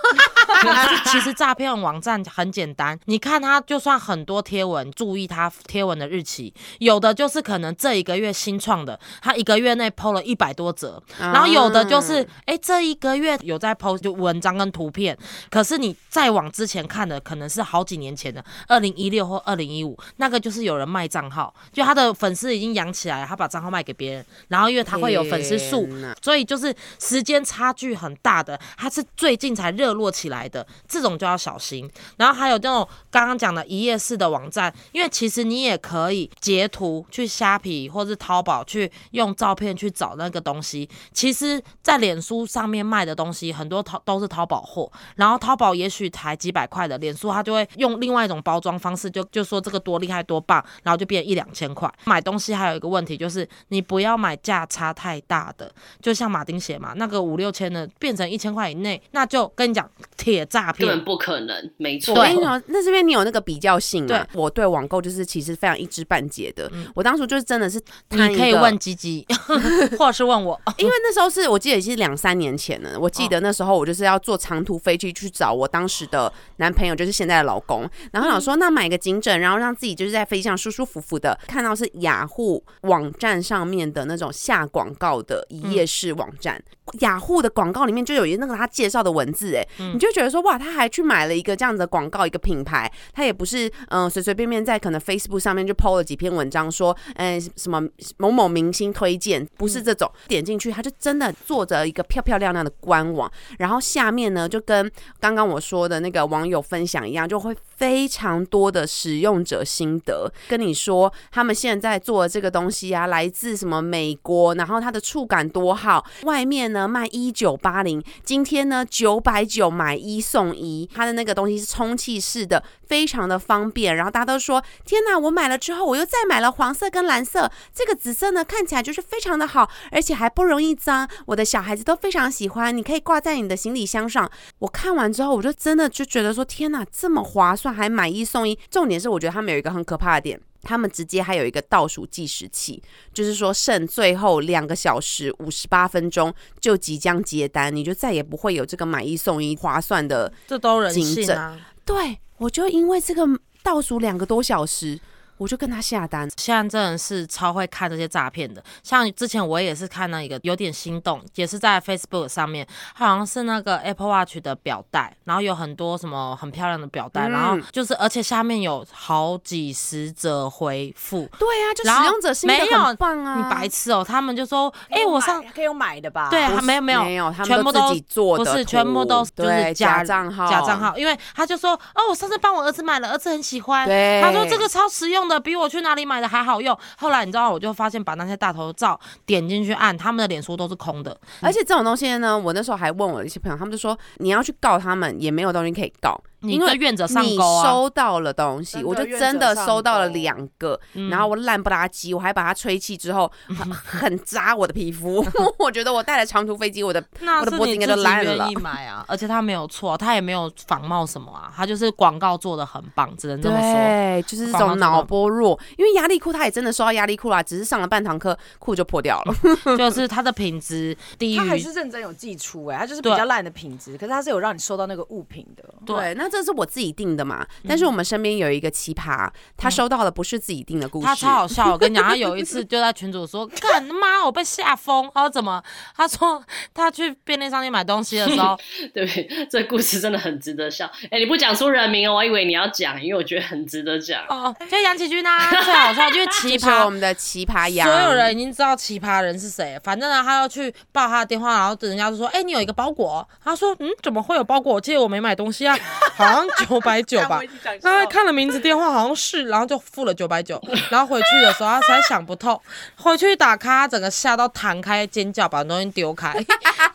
[1.06, 15.18] 其实诈骗网站很简单，你看他就算很多贴文，注意他贴文的日期，有的就是可能这一个月新创的，他一个月内 PO 了一百多则，然后有的就是哎、这一个月有在 PO 就文章跟图片，
[15.50, 25.88] 可是你再往之前看的可能是好几年前的，二零一六或二零一五，那个就是有人卖账号，就他的粉丝已经养起来了，他把账号卖给别人，然后因为他会有粉丝数，
[26.22, 31.90] 所以就是时间差距很大的，他是最近才热络起来的，这种就要小心。
[32.18, 40.90] 然后还有这种刚刚讲的一页式的网站，因为其实你也可以截图去虾皮或是淘宝去用照片去找那个东西。
[41.14, 51.92] 其实，在脸书上面卖的东西很多淘都是淘宝货，然后淘宝也许才几百块的，脸书它就会用另外一种包装方式就，就说这个多厉害多棒，然后就变一两千块。
[52.06, 61.06] 买东西还有一个问题就是，你不要买价差太大的，就像马丁鞋嘛，那个五六千的变成一千块以内，那就跟你讲铁诈骗根本。
[61.06, 62.22] 不可能，没错我。
[62.22, 64.08] 跟你讲，那是因为你有那个比较性嘛。
[64.08, 66.72] 对我对网购就是其实非常一知半解的。
[66.96, 69.26] 我当初就是真的是你可以问吉吉，
[69.98, 70.60] 或者是问我。
[70.78, 81.38] 因为那时候是我记得也是两三年前了，我记得那时候我就是要坐长途飞机去找我当时的男朋友，就是现在的老公，然后想说那买个颈枕，然后让自己就是在飞机上舒舒服服的。
[81.48, 86.62] 看到是雅虎网站上面的那种下广告的一页式网站，
[87.00, 97.82] 雅虎的广告里面就有一那个他介绍的文字，哎，你就觉得说哇，他还去买了一个这样子的广告，一个品牌，他也不是嗯随随便便在可能 Facebook 上面就 PO 了几篇文章说，嗯、什么
[98.18, 123.96] 某某明星推荐，不是这种，点进去他就真的做着一个漂漂亮亮的官网，然后下面呢就跟刚刚我说的那个网友分享一样，就会非常多的使用者心得，跟你说他们现在做的这个东西啊，来自什么美国，然后它的触感多好，外面呢卖一九八零，今天呢九百九买一送一，它的那个东西是充气式的，非常的方便。
[123.96, 134.30] 然后大家都说，天哪，我买了之后，我又再买了黄色跟蓝色，这个紫色呢看起来就是非常的好，而且还不容易脏，我的小孩子都非常喜欢，你可以挂在你的行李箱上。
[134.60, 138.58] 我看完之后，我就真的就觉得说，天哪，这么划算，还买一送一。
[138.70, 140.40] 重点是，我觉得他们有一个很可怕的点。
[140.62, 142.82] 他们直接还有一个倒数计时器，
[143.14, 150.32] 就是说剩最后两个小时五十八分钟就即将接单，你就再也不会有这个买一送一划算的。
[150.48, 151.60] 这都人性啊！
[151.86, 153.28] 对我就因为这个
[153.64, 155.00] 倒数两个多小时，
[155.42, 156.30] 我就跟他下单。
[156.38, 171.28] 现在真的是超会看这些诈骗的，像之前我也是看那一个有点心动，也是在 Facebook 上面，好像是那个 Apple Watch 的表带，然后有很多什么很漂亮的表带，嗯然后就是而且下面有好几十则回复。
[171.40, 173.38] 对啊，就使用者心得没有很棒啊！
[173.38, 176.30] 你白痴哦、他们就说，哎、我上可以用买的吧？
[176.30, 180.80] 对啊没有没有没有，他全部都自己做的，不是全部都就是假假账号，假账。
[180.80, 183.88] 号，因为他就说，哦，我上次帮我儿子买了，儿子很喜欢。
[183.88, 186.78] 对，他说这个超实用的，比我去哪里买的还好用。
[186.98, 191.18] 后来你知道，我就发现把那些大头照点进去按，他们的脸书都是空的。
[191.42, 197.64] 而且这种东西呢，我那时候还问我的一些朋友，他们就说你要去告他们，也没有东西可以告，因为跟愿者上你钩啊！
[197.64, 205.26] 收到了东西，我就真的收到了两个，嗯然后我烂不拉几，我还把它吹气之后， 很很扎我的皮肤。
[205.60, 207.04] 我觉得我带了长途飞机，我的
[207.42, 213.74] 我的脖子应该都烂了愿意买啊，而且他没有错，他也没有仿冒什么啊，他就是广告做的很棒，只能这么说。
[213.74, 219.36] 对，就是这种脑波弱，因为压力裤他也真的收到压力裤啦，只是上了半堂课裤就破掉了。
[219.78, 225.64] 就是它的品质低他还是认真有寄出哎、他就是比较烂的品质，可是他是有让你收到那个物品的。
[225.86, 235.62] 对，那这是我自己定的嘛，但是我们身边有一个奇葩，他收到的不是自己定的故事，他超好笑，我跟你讲，他有一次就在群主说：“干妈，我被吓疯。”他说怎么？
[235.96, 238.58] 他说他去便利商店买东西的时候，
[238.94, 239.48] 对不对？
[239.50, 240.90] 这故事真的很值得笑。
[241.10, 244.24] 哎、你不讲出人名哦，我还以为你要讲，因为我觉得很值得讲。
[244.28, 246.92] 哦，就杨启军啊， 最好笑，就是奇就是我。
[246.92, 254.74] 们的奇葩羊，所有人已经知道奇葩人是谁，反正呢，他要去报他的电话，然后人家就说：“哎、你有一个包裹。”他说：“嗯，怎么会有包裹？
[254.74, 255.74] 我记得我没买东西啊，
[256.14, 257.40] 好像九百九吧。”
[257.82, 260.62] 他看了名字电话，好像是，然后就付了九百九。
[260.90, 262.62] 然后回去的时候，他实在想不透，
[262.98, 266.34] 回去打开，他整个吓到弹开尖叫，把东西丢开，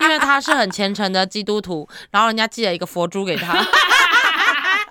[0.01, 3.57] 因为他是很虔诚的基督徒，然后人家寄了一个佛珠给他。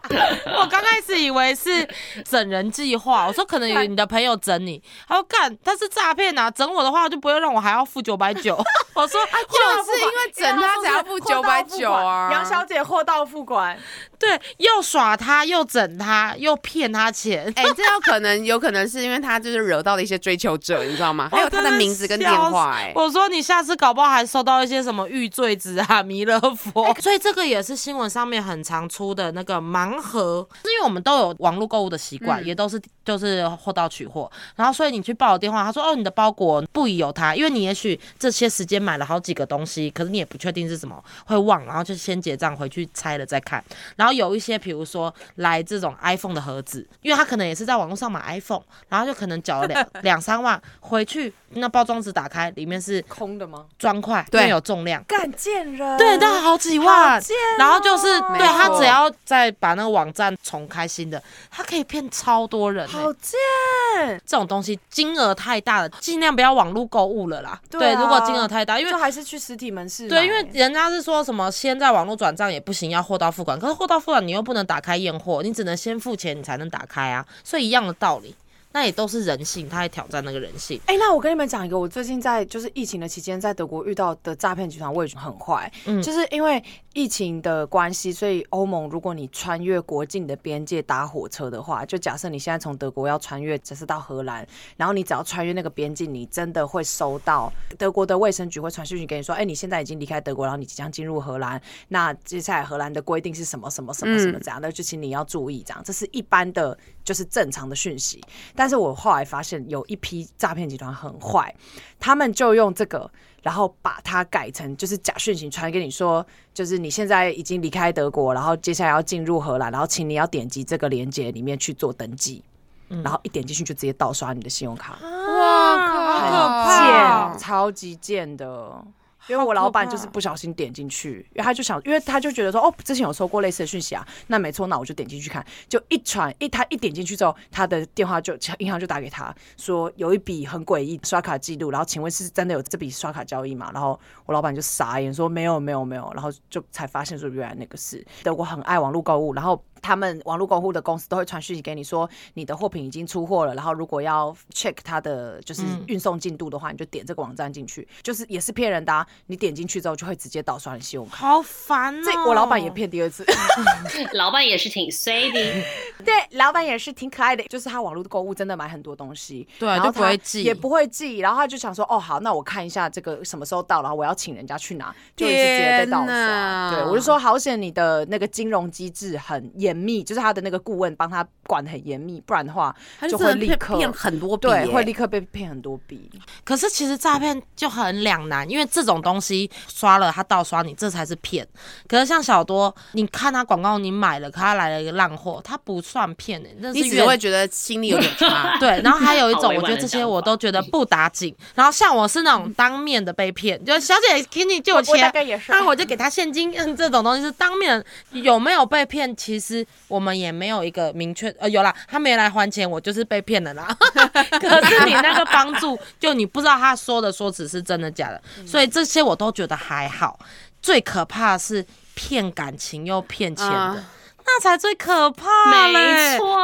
[0.57, 1.87] 我刚开始以为是
[2.23, 8.55] 整人计划，我说可能有你的朋友整你，他说干，他是诈骗啊，整我的话就不会让我还要付九百九。
[8.93, 13.77] 我说就是因为整他才要付九百九啊，杨小姐货到付款，
[14.25, 17.51] 对对，又耍他，又整他，又骗他钱。
[17.55, 21.29] 哎、这有可能，有可能是因为他就是惹到了一些追求者，你知道吗？
[21.31, 43.63] 还有他的名字跟电话、哎，我说你下次搞不好还收到一些什么玉坠子啊、弥勒佛，所以这个也是新闻上面很常出的那个盲盒，是因为我们都有网络购物的习惯，嗯也都是就是货到取货，然后所以你去报了电话，他说哦你的包裹不宜有他，因为你也许这些时间买了好几个东西，可是你也不确定是什么，会忘，然后就先结账回去拆了再看，
[43.95, 53.65] 然后有一些比如说来这种 iPhone 的盒子，因为他可能也是在网络上买 iPhone，然后就可能缴了两 两三万，回去那包装纸打开，里面是空的吗？
[53.77, 54.45] 砖块，对。
[54.45, 55.03] 有重量。
[55.05, 57.21] 干贱人，对，但好几万。
[57.57, 58.03] 然后就是
[58.37, 62.94] 对他只要再把那个网站重开新的，他可以骗超多人、欸。
[62.95, 67.59] 好贱，这种东西金额太大了，尽量不要网络购物了啦。
[67.69, 70.07] 对啊如果金额太大，因为就还是去实体门市。
[70.07, 73.59] 对，因为人家是说什么先在网络转账也不行，要货到付款。
[73.59, 77.25] 可是货到付款你又不能打开验货，你只能先付钱你才能打开啊。
[77.43, 78.33] 所以一样的道理，
[78.75, 80.77] 那也都是人性，他在挑战那个人性。
[80.85, 85.71] 哎、那我跟你们讲一个，我最近在就是疫情的期间，在德国遇到的诈骗集团，我也觉得很坏。
[85.85, 86.61] 嗯就是因为
[86.91, 108.21] 疫情的关系，所以欧盟如果你穿越国境的边界搭火车的话，就假设你现在从德国要穿越，只是到荷兰，然后你只要穿越那个边境，你真的会收到德国的卫生局会传讯息给你说，哎、你现在已经离开德国，然后你即将进入荷兰，那接下来荷兰的规定是什么什么什么什么这样的，就请你要注意这样，这是一般的就是正常的讯息。
[108.53, 111.53] 但是我后来发现有一批诈骗集团很坏，
[111.99, 113.09] 他们就用这个，
[113.41, 122.43] 然后把它改成就是假讯息传给你说，就是你现在已经离开德国，然后接下来要进入荷兰，然后请你要点击这个链接里面去做登记，
[122.87, 127.29] 然后一点进去就直接盗刷你的信用卡，哇靠很可怕。
[127.31, 128.83] 贱，超级贱的。
[129.27, 143.71] 因为我老板就是不小心点进去，因为他就想，因为他就觉得说，哦，之前有收过类似的讯息啊，那没错，那我就点进去看，就一传一，他一点进去之后，他的电话就银行就打给他说有一笔很诡异刷卡记录，然后请问是真的有这笔刷卡交易吗？
[143.73, 161.17] 然后我老板就傻眼说没有没有没有，然后就才发现说原来那个是德国很爱网络购物，然后他们网络购物的公司都会传讯息给你说你的货品已经出货了，然后如果要 check 它的就是嗯运送进度的话，你就点这个网站进去，就是也是骗人的、啊，你点进去之后就会直接盗刷你信用卡。
[161.17, 162.01] 好烦哦！
[162.03, 163.23] 这我老板也骗第二次，
[164.13, 165.39] 老板也是挺衰的，
[166.03, 176.71] 对，老板也是挺可爱的，就是他网络购物真的买很多东西，对然后他就不会记也不会记，然后他就想说，哦，好，那我看一下这个什么时候到，然后我要请人家去拿，就一直直接被盗天刷。
[176.71, 186.09] 对，我就说好险，你的那个金融机制很严密，就是他的那个顾问帮他管得很严密，不然的话他就会立刻骗很多笔对，会立刻被骗很多笔。
[186.43, 191.47] 可是其实诈骗就很两难，因为这种东西刷了他盗刷你，这才是骗。
[191.87, 198.57] 可是像小多，你看他广告你买了，可他来了一个烂货，他不算骗的、那是你只会觉得心里有点 差。
[198.59, 201.35] 对，然后还有一种，我觉得这些我都觉得不打紧。
[201.53, 205.11] 然后像我是那种当面的被骗，就小姐给你借我钱，
[205.49, 206.53] 那我就给他现金。
[206.55, 211.29] 嗯，这种东西是当面有没有被骗，其实我们也没有一个明确。
[211.39, 213.67] 呃，有啦，他没来还钱，我就是被骗了啦。
[214.39, 220.19] 可是你那个帮助，就你不知道他说的说辞是真的假的，所以这些我都觉得还好。
[220.61, 223.83] 最可怕的是骗感情又骗钱的，啊
[224.25, 226.35] 那才最可怕嘞没错。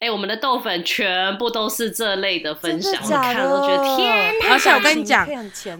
[0.00, 4.52] 哎、我们的豆粉全部都是这类的分享，我看了都觉得天哪！
[4.52, 5.26] 而且我跟你讲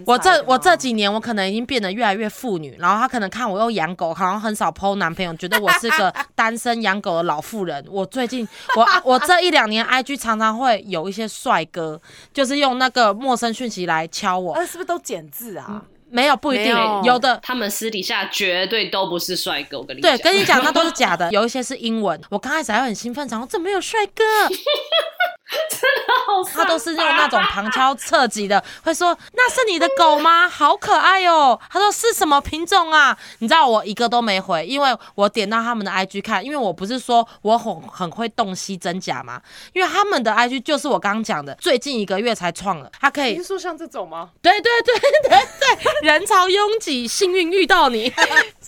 [0.05, 7.81] 我这我这几年我可能已经变得越来越妇女，然后他可能看我又养狗，好像很少 PO 男朋友，觉得我是个单身养狗的老妇人。
[7.89, 12.01] 我最近 我我这一两年 IG 常常会有一些帅哥，
[12.33, 15.81] 就是用那个陌生讯息来敲我，呃，是不是都减字啊？
[16.11, 17.39] 没有不一定有有的。
[17.43, 20.31] 他们私底下绝对都不是帅哥，我跟你对，讲。
[20.31, 21.29] 跟你讲，那都是假的。
[21.33, 30.47] 有一些是英文，我刚开始还很兴奋，想说怎么有帅哥，真的好他都是用那种旁敲侧击的，会说那是你的狗吗？
[30.49, 31.59] 好可爱哦。
[31.71, 33.17] 他说是什么品种啊？
[33.39, 39.41] 你知道我一个都没回，因为我点到他们的 IG 看，因为我不是说我很很会洞悉真假吗？
[39.73, 44.29] 因为他们的 IG 就是我刚刚讲的，最近一个月才创了，他可以你是说像这种吗？
[44.41, 48.13] 对对对对对， 人潮拥挤，幸运遇到你。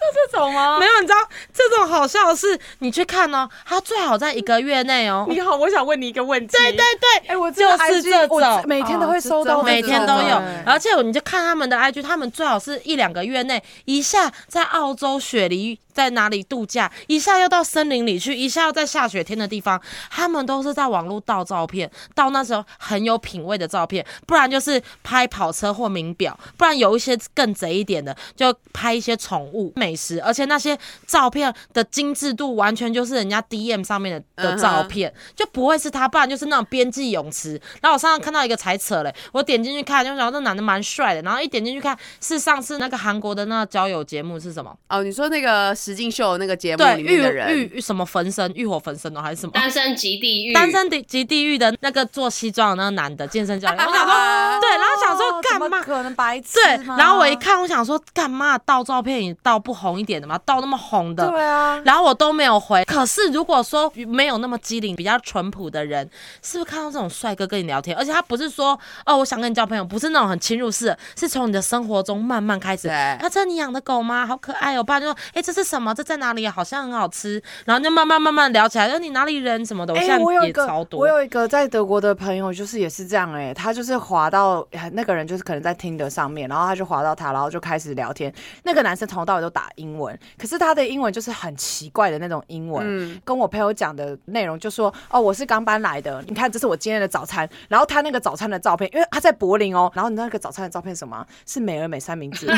[0.01, 0.79] 这种吗？
[0.79, 1.17] 没有，你知道
[1.53, 5.27] 这种好笑的是，你去看哦，他最好在一个月内哦。
[5.29, 6.57] 你好，我想问你一个问题。
[6.57, 8.63] 对对对，哎，我就是这种。
[8.65, 37.59] 每天都会收到，哦每天都有，而且你就看他们的 IG，他们最好是一两个月内，一下在澳洲雪梨在哪里度假，一下又到森林里去，一下又在下雪天的地方，他们都是在网络盗照片，盗那时候很有品味的照片，不然就是拍跑车或名表，不然有一些更贼一点的，就拍一些宠物，美食，而且那些照片的精致度完全就是人家 DM 上面的的照片，就不会是他，不然就是那种边际泳池。
[37.81, 44.75] 然后我上次看到一个才扯嘞，我点进去看，就想那男的蛮帅的，然后一点进去看是上次那个韩国的那个交友节目是什么？
[44.89, 49.51] 哦，你说那个实境秀那个节目对，里浴面的人，浴浴什么焚身，浴火焚身哦，还是什么？
[49.53, 54.13] 单身极地狱，单身地及地狱的那个做西装的那个男的健身教练，我想说，
[54.61, 55.81] 对，然后想说干嘛？
[55.81, 62.83] 可能白痴对，然后我一看，我想说干嘛盗照片也盗不红一点的嘛，盗那么红的，对啊，然后我都没有回。
[62.85, 66.09] 可是如果说没有那么机灵、比较淳朴的人，
[66.41, 72.87] 是不是看到这种帅哥跟你聊天，而且他不是说哦我想跟你交朋友，不是那种很侵入式的，是从你的生活中慢慢开始。
[72.87, 74.25] 对啊，这是你养的狗吗？
[74.25, 74.83] 好可爱哦！
[74.83, 75.93] 爸就说，哎，这是什么？
[75.93, 76.47] 这在哪里？
[76.47, 77.41] 好像很好吃。
[77.65, 79.93] 然后就慢慢慢慢聊起来，说你哪里人什么的。
[79.93, 80.99] 我哎、现在有一个也超多。
[80.99, 88.33] 我有一个在德国的朋友，就是也是这样哎、他就是滑到那个人就是可能在听的上面，然后他就滑到他，然后就开始聊天。
[88.63, 92.85] 那个男生从头到尾都打英文，可是他的英文就是很奇怪的那种英文。
[92.87, 97.49] 嗯，跟我朋友讲的内容就说哦，我是刚搬来的，你看这是我今天的早餐。
[97.67, 101.25] 然后他那个早餐的照片，因为他在柏林哦，然后你那个早餐的照片是什么吗？
[101.45, 102.47] 是美而美三明治。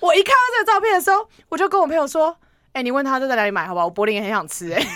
[0.00, 2.36] 我一看到这个照片的时候，我就跟我朋友说
[2.72, 3.86] ：“哎、你问他都在哪里买，好不好？
[3.86, 4.80] 我柏林也很想吃、哎。”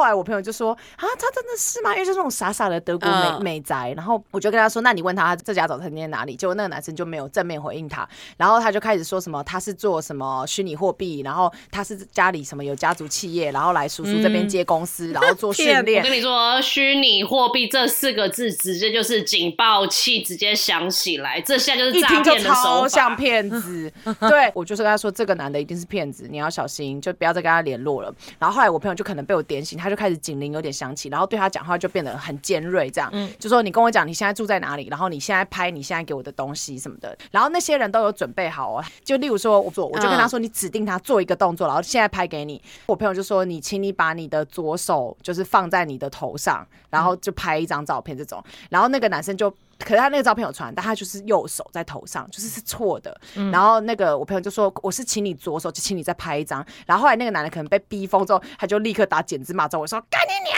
[0.00, 1.92] 后来我朋友就说：“啊，他真的是吗？
[1.92, 16.16] 因为就是那种傻傻的德国美、嗯美宅。”然后我就跟他说：“那你问他这家早餐店在哪里？”结果那个男生就没有正面回应他，然后他就开始说什么他是做什么虚拟货币，然后他是家里什么有家族企业，然后来叔叔这边接公司，然后做训练我跟。
[16.16, 23.10] 你说，虚拟货币这四个字直接就是警报器，直接响起来，这下就是诈一听就骗的手超像。
[23.20, 23.92] 骗子，
[24.30, 28.14] 对我就是跟他说这个男的一定是骗子，你要小心，就不要再跟他联络了。
[28.38, 37.16] 然后后来我朋友就可能被我点醒，他就开始警铃有点响起，然后对他讲话就变得很尖锐，这样，就说你跟我讲你现在住在哪里，然后你现在拍你现在给我的东西什么的。
[37.30, 42.62] 然后那些人都有准备好哦，就例如说我做，我就跟他说你指定他做一个动作，然后现在拍给你。
[42.86, 48.42] 我朋友就说你请你把你的左手就是放在你的头上，然后就拍一张照片这种。
[48.68, 49.52] 然后那个男生就。
[49.84, 53.18] 可是他那个照片有传，但他就是右手在头上，就是是错的。
[53.52, 60.56] 然后那个我朋友就说：“我是请你左手，就请你再拍一张。”然后后来那个男的可能被逼疯之后，他就立刻打剪子骂脏话，说：“干你娘！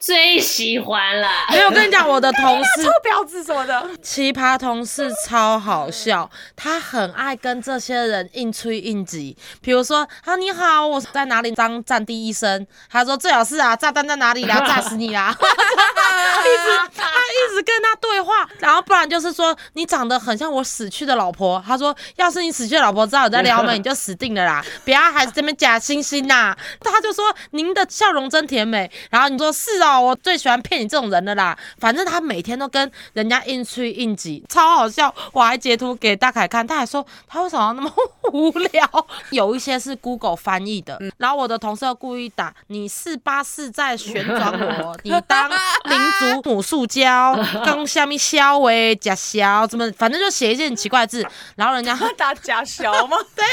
[0.00, 3.88] 最喜欢了， 没有，我跟你讲，我的同事 臭婊子什么的。
[4.02, 9.36] 奇葩同事超好笑，他很爱跟这些人硬吹硬挤。
[9.60, 12.66] 比如说，啊你好，我在哪里当战地医生？
[12.90, 15.36] 他说最好是啊，炸弹在哪里啦，炸死你啦！
[16.16, 21.62] 一直他一直跟他对话，然后不然就是说你长得很像我死去的老婆。
[21.66, 24.64] 他说要是你死去的老婆知道我在撩妹，你就死定了啦！
[24.84, 26.56] 不要还这边假惺惺呐。
[26.80, 31.56] 他就说您的笑容真甜美，然后你说是哦，我最喜欢骗你这种人的啦。
[31.78, 35.14] 反正他每天都跟人家硬吹硬挤，超好笑。
[35.32, 37.92] 我还截图给大凯看，他还说他为什么要那么
[38.32, 39.06] 无聊？
[39.30, 45.50] 有一些是 Google 翻译的，然后我的同事又故意打你四八四在旋转我， 你当
[46.06, 51.26] 民族母塑胶， 刚下面消为假消，怎么反正就写一些很奇怪的字，
[51.56, 53.16] 然后人家他打假小吗？
[53.34, 53.44] 对，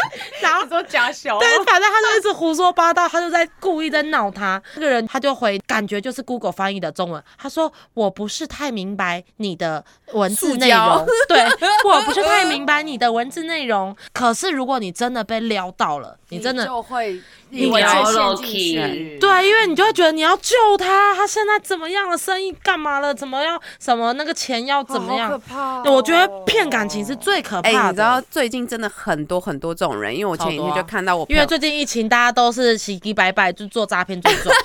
[0.42, 1.40] 然后你说假小吗？
[1.40, 4.62] 对，反正他就一直胡说八道，他就在故意在闹他。
[4.76, 7.24] 这个人他就回，感觉就是 Google 翻译的中文。
[7.38, 9.84] 他说：“我不是太明白你的
[10.14, 11.44] 文字内容，对
[11.86, 13.96] 我不是太明白你的文字内容。
[14.14, 17.20] 可是如果你真的被撩到了，你真的就会
[17.50, 19.18] 你以为是陷进去。
[19.20, 22.18] 对，因为你就会觉得你要救他，他现在怎么样了？
[22.18, 23.14] 生意干嘛了？
[23.14, 23.60] 怎么样？
[23.80, 25.30] 什么那个钱要怎么样？
[25.30, 27.90] 好可怕哦我觉得骗感情是最可怕哎、的。
[27.90, 34.56] 你知道最近真的很多很多这种人，因为我前几天就看到我因为最近疫情，大家都是洗洗白白就做诈骗最赚。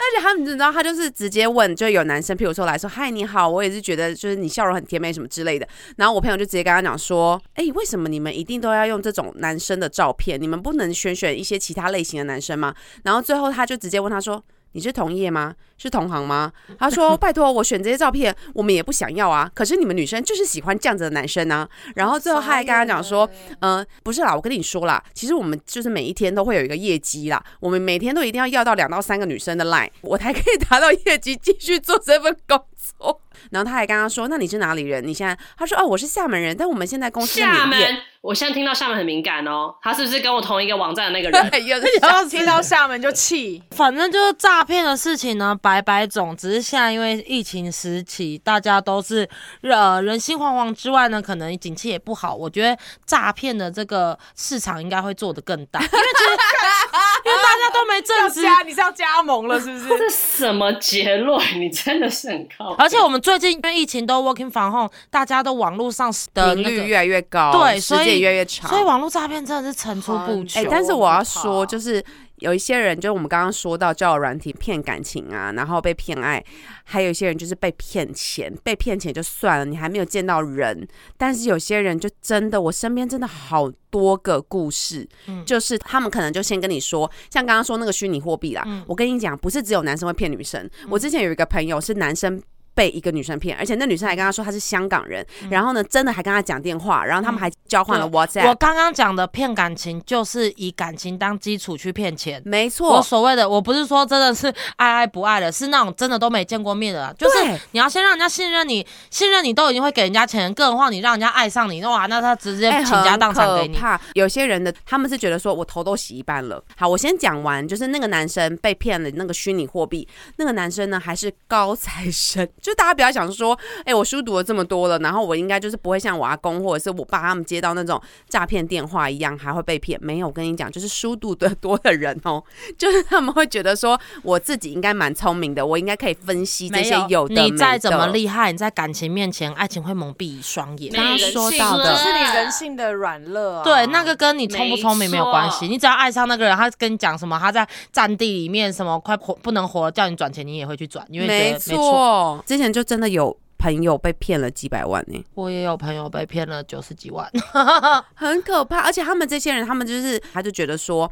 [0.00, 5.68] 而且他们你知道，他就是直接问，就有男生，譬如说来说，嗨，你好，我也是觉得就是你笑容很甜美什么之类的。
[5.96, 10.40] 然后我朋友就直接跟他讲说，哎、为什么你们一定都要用这种男生的照片？
[10.40, 12.74] 你们不能选选一些其他类型的男生吗？
[13.04, 14.42] 然后最后他就直接问他说。
[14.72, 15.54] 你是同业吗？
[15.76, 16.52] 是同行吗？
[16.78, 19.50] 他说：“拜托，我选这些照片，我们也不想要啊。
[19.54, 21.66] 可是你们女生就是喜欢这样子的男生啊。”
[21.96, 23.28] 然后最后他还跟他讲说
[23.60, 32.62] ：“嗯、不是啦，我跟你说啦，其实我们就是每一天都会有一个业绩啦，我们每天都一定要要到两到三个女生的 line，我才可以达到业绩，继续做这份工
[32.98, 35.04] 作。”然后他还跟他说：“那你是哪里人？
[35.06, 37.64] 你现在？”他说：“哦，我是厦门人，但我们现在公司在厦。
[37.66, 37.78] 门
[38.22, 41.50] 我现在听到厦门很敏感哦，他是不是跟我同一个网站的那个人？
[41.50, 46.36] 对， 有的然后听到厦门就气， 反正就是诈骗的事情呢，百百种。
[46.36, 49.26] 只是现在因为疫情时期，大家都是
[49.62, 52.34] 呃人心惶惶之外呢，可能景气也不好。
[52.34, 56.30] 我觉得诈骗的这个市场应该会做得更大，因为其实
[57.24, 58.42] 因为大家都没正职。
[58.42, 59.88] 加你是要加盟了是不是？
[59.88, 61.42] 这什么结论？
[61.58, 62.84] 你真的是很靠北。
[62.84, 70.60] 而且我们最近因为疫情都 working from home，大家都网络上的那个，频率越来越高，对，所以越来越长，所以网络诈骗真的是层出不穷。
[70.60, 72.02] 哎、很但是我要说，就是
[72.36, 76.42] 有一些人，就是我们刚刚说到交友软体骗感情啊，然后被骗爱，
[76.84, 80.86] 还有一些人就是被骗钱，被骗钱就算了，你还没有见到人，
[81.16, 92.40] 但是有些人就真的，我身边真的好多个故事，嗯就是他们可能就先跟你说，像刚刚说那个虚拟货币啦，嗯我跟你讲，不是只有男生会骗女生，我之前有一个朋友是男生。
[92.80, 98.48] 被一个女生骗，而且那女生还跟他说她是香港人，然后呢，真的还跟他讲电话，然后他们还交换了 WhatsApp。
[98.48, 102.40] 我刚刚讲的骗感情，就是以感情当基础去骗钱。
[102.46, 113.78] 没错，我所谓的，我不是说真的是爱爱不爱的，是那种真的都没见过面的，就是你要先让人家信任你，信任你都已经会给人家钱，更何况你让人家爱上你，哇，那他直接哎倾家荡产给你。
[114.14, 116.64] 有些人的他们是觉得说我头都洗一半了。
[116.78, 129.98] 好，我先讲完，就是那个男生被骗了那个虚拟货币，那个男生呢还是高材生，就大家不要想说，哎、我书读了这么多了，然后我应该就是不会像我阿公或者是我爸他们接到那种诈骗电话一样还会被骗。
[130.02, 132.42] 没有，我跟你讲，就是书读的多的人哦，
[132.78, 140.92] 就是他们会觉得说我自己应该蛮聪明的，我应该可以分析这些有的你再怎么厉害，你在感情面前，爱情会蒙蔽双眼。
[140.92, 143.64] 刚刚说到的是你人性的软弱啊。
[143.64, 152.44] 对，那个跟你聪不聪明没有关系，你只要爱上那个人，他跟你讲什么，他在战地里面什么快活不能活了，叫你转钱，你也会去转，因为觉没得没错。
[152.60, 157.30] 前就真的有朋友被骗了几百万呢、我也有朋友被骗了九十几万，
[158.14, 158.80] 很可怕。
[158.80, 161.10] 而且他们这些人，他们就是他就觉得说。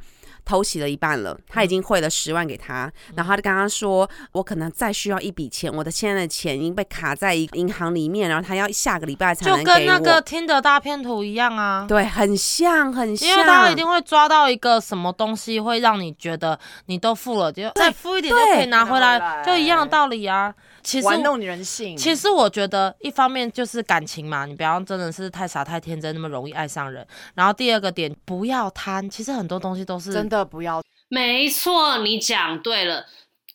[0.49, 11.85] 偷袭了一半了，他已经汇了十万给他，然后他就跟他说：“我可能再需要一笔钱，我的现在的钱已经被卡在一个银行里面，然后他要下个礼拜才就能给我。”跟那个听的大骗图一样啊。
[11.87, 20.55] 对，很像，很像，因为他一定会抓到一个什么东西，会让你觉得你都付了，就再付一点就可以拿回来，就一样的道理啊。
[20.81, 21.95] 其实玩弄你人性。
[21.95, 27.07] 其实我觉得，一方面就是感情嘛，你不要真的是太傻太天真，那么容易爱上人。
[27.35, 29.11] 然后第二个点，不要贪。
[29.11, 33.07] 其实很多东西都是真的不要，没错，你讲对了。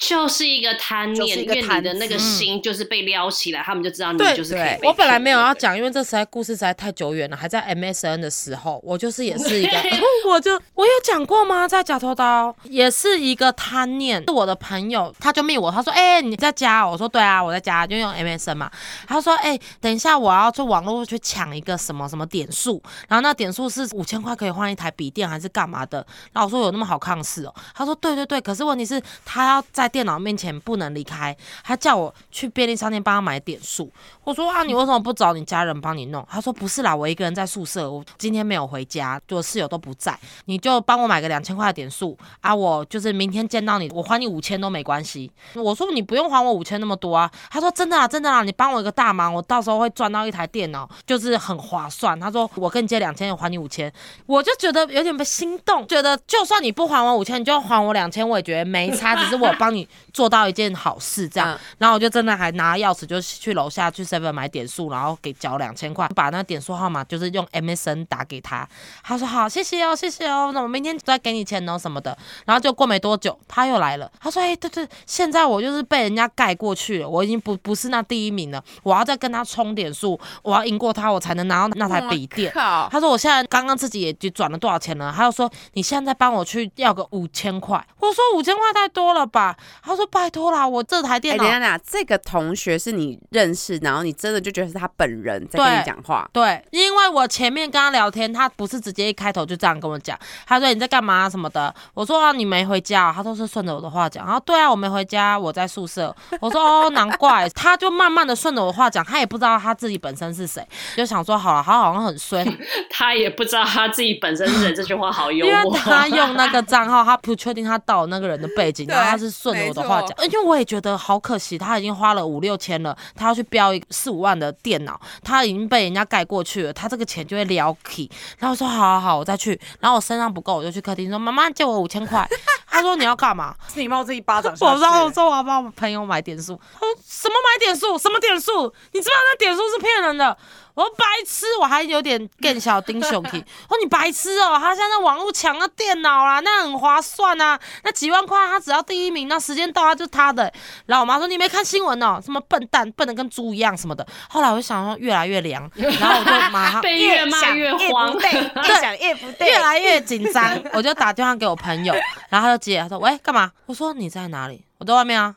[0.07, 9.71] 就是一个贪就是念，因为你的那个心就是被撩起来，他们就知道你就是可以对我本来没有要讲，因为这实在故事实在太久远了，还在 MSN 的时候，我就是也是一个，
[10.29, 11.67] 我就我有讲过吗？
[11.67, 18.69] 在假头刀也是一个贪念，是我的朋友他就密我，他说：“哎、你在家？”我说：“对啊，我在家，就用 MSN 嘛。”
[19.07, 33.91] 他说：“哎、等一下我要去网络去抢一个什么什么点数，然后那点数是五千块可以换一台笔电还是干嘛的？”然后我说：“有那么好抗事哦？”他说：“对对对，可是问题是他要在电脑面前不能离开，他叫我去便利商店帮他买点数。”
[34.25, 36.25] 我说啊， 你为什么不找你家人帮你弄？
[36.27, 45.31] 他说不是啦，我一个人在宿舍，我今天没有回家，就室友都不在，你就帮我买个两千块的点数啊，我就是明天见到你，我还你五千都没关系。
[45.53, 52.19] 我说你不用还我五千那么多啊，他说真的啊，真的啊，你帮我一个大忙，我到时候会赚到一台电脑，就是很划算。
[52.19, 53.91] 他说我跟你借两千，我还你五千，
[54.25, 61.53] 我就觉得有点被心动，觉得就算你不还我五千，你就还我两千，我也觉得没差，只是我帮你做到一件好事这样。
[61.53, 68.67] 嗯然后我就真的还拿钥匙就去楼下去 Seven 买点数，然后给缴两千块，把那点数号码就是用 MSN 打给他。
[69.03, 72.17] 他说好，谢谢哦，谢谢哦，那我明天再给你钱哦什么的。
[72.45, 82.51] 然后就过没多久，他又来了，他说哎、对对，现在我就是被人家盖过去了，我已经不不是那第一名了，我要再跟他充点数，我要赢过他，我才能拿到那台笔电。
[82.53, 112.45] 靠，他说我现在刚刚自己也就转了多少钱了，他又说你现在帮我去要个五千块，我说五千块太多了吧，他说拜托啦，我这台哎、电脑等一下，等下，这个同学是你认识，然后你真的就觉得是他本人在跟你讲话，对，因为我前面跟他聊天，他不是直接一开头就这样跟我讲，他说你在干嘛什么的，我说啊你没回家哦，他都是顺着我的话讲，然后对啊我没回家，我在宿舍，我说哦难怪，他就慢慢的顺着我的话讲，他也不知道他自己本身是谁，就想说好了，他好像很衰，
[112.89, 115.78] 他也不知道他自己本身是谁，这句话好幽因为默。
[115.78, 128.09] 他用那个账号，他不确定他到那个人的背景， 然后他是顺着我的话没讲，因为我也觉得好可惜，他已经花了五六千了，他要去标一四五万的电脑，他已经被人家盖过去了，他这个钱就会撩起。
[128.39, 132.27] 然后我说好好好，我再去，然后我身上不够，我就去客厅说妈妈借我五千块，
[132.67, 133.55] 他说你要干嘛？
[133.75, 136.59] 你冒这一巴掌我不知道，我说我要帮我朋友买点数。
[136.73, 137.97] 他说什么买点数？
[137.97, 138.73] 什么点数？
[138.91, 140.37] 你知不知道那点数是骗人的？
[140.76, 143.43] 我说白痴，我还有点更小丁兄弟。
[143.69, 150.51] 我 说你白痴哦，他现在网络抢那电脑啦，那很划算啊，那几万块他只要第一名，那时间到他就他的。
[150.88, 154.05] 然后我妈说你没看新闻哦，什么笨蛋，笨的跟猪一样什么的。
[154.30, 158.19] 后来我就想说越来越凉，然后我就马上 被越骂想越慌不。
[158.19, 161.93] 对，越想越不对，越来越紧张， 我就打电话给我朋友，
[162.30, 165.36] 然后他就接，他说：“喂，干嘛？”我说：“你在哪里？”我在外面啊。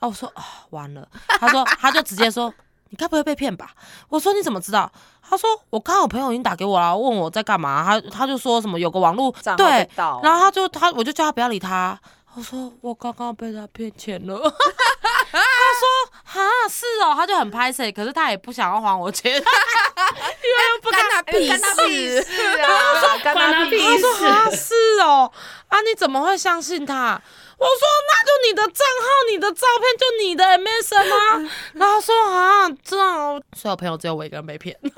[0.00, 1.06] 后我说：“啊、完了。”
[1.38, 2.52] 他说：“他就直接说，
[2.90, 3.70] 你该不会被骗吧？”
[4.10, 4.90] 我说：“你怎么知道？”
[5.26, 7.84] 他说：“我刚刚我朋友已经打给我了，问我在干嘛。
[7.84, 9.88] 他他就说什么有个网络对，
[10.22, 11.98] 然后他就他我就叫他不要理他。
[12.34, 14.38] 我说我刚刚被他骗钱了。
[15.32, 15.86] 他说
[16.24, 19.40] 哈是哦，他就很拍谁，可是他也不想要还我钱，
[20.82, 22.22] 不干他屁干他屁事！
[22.22, 22.32] 事
[22.62, 24.10] 啊，干关他屁他说
[24.56, 25.30] 是哦，
[25.68, 27.20] 啊你怎么会相信他？
[27.58, 31.18] 我说那就你的账号、你的照片就你的 MSN 啊。
[31.74, 34.74] 然后说啊这样哦，所有朋友只有我一个人被骗，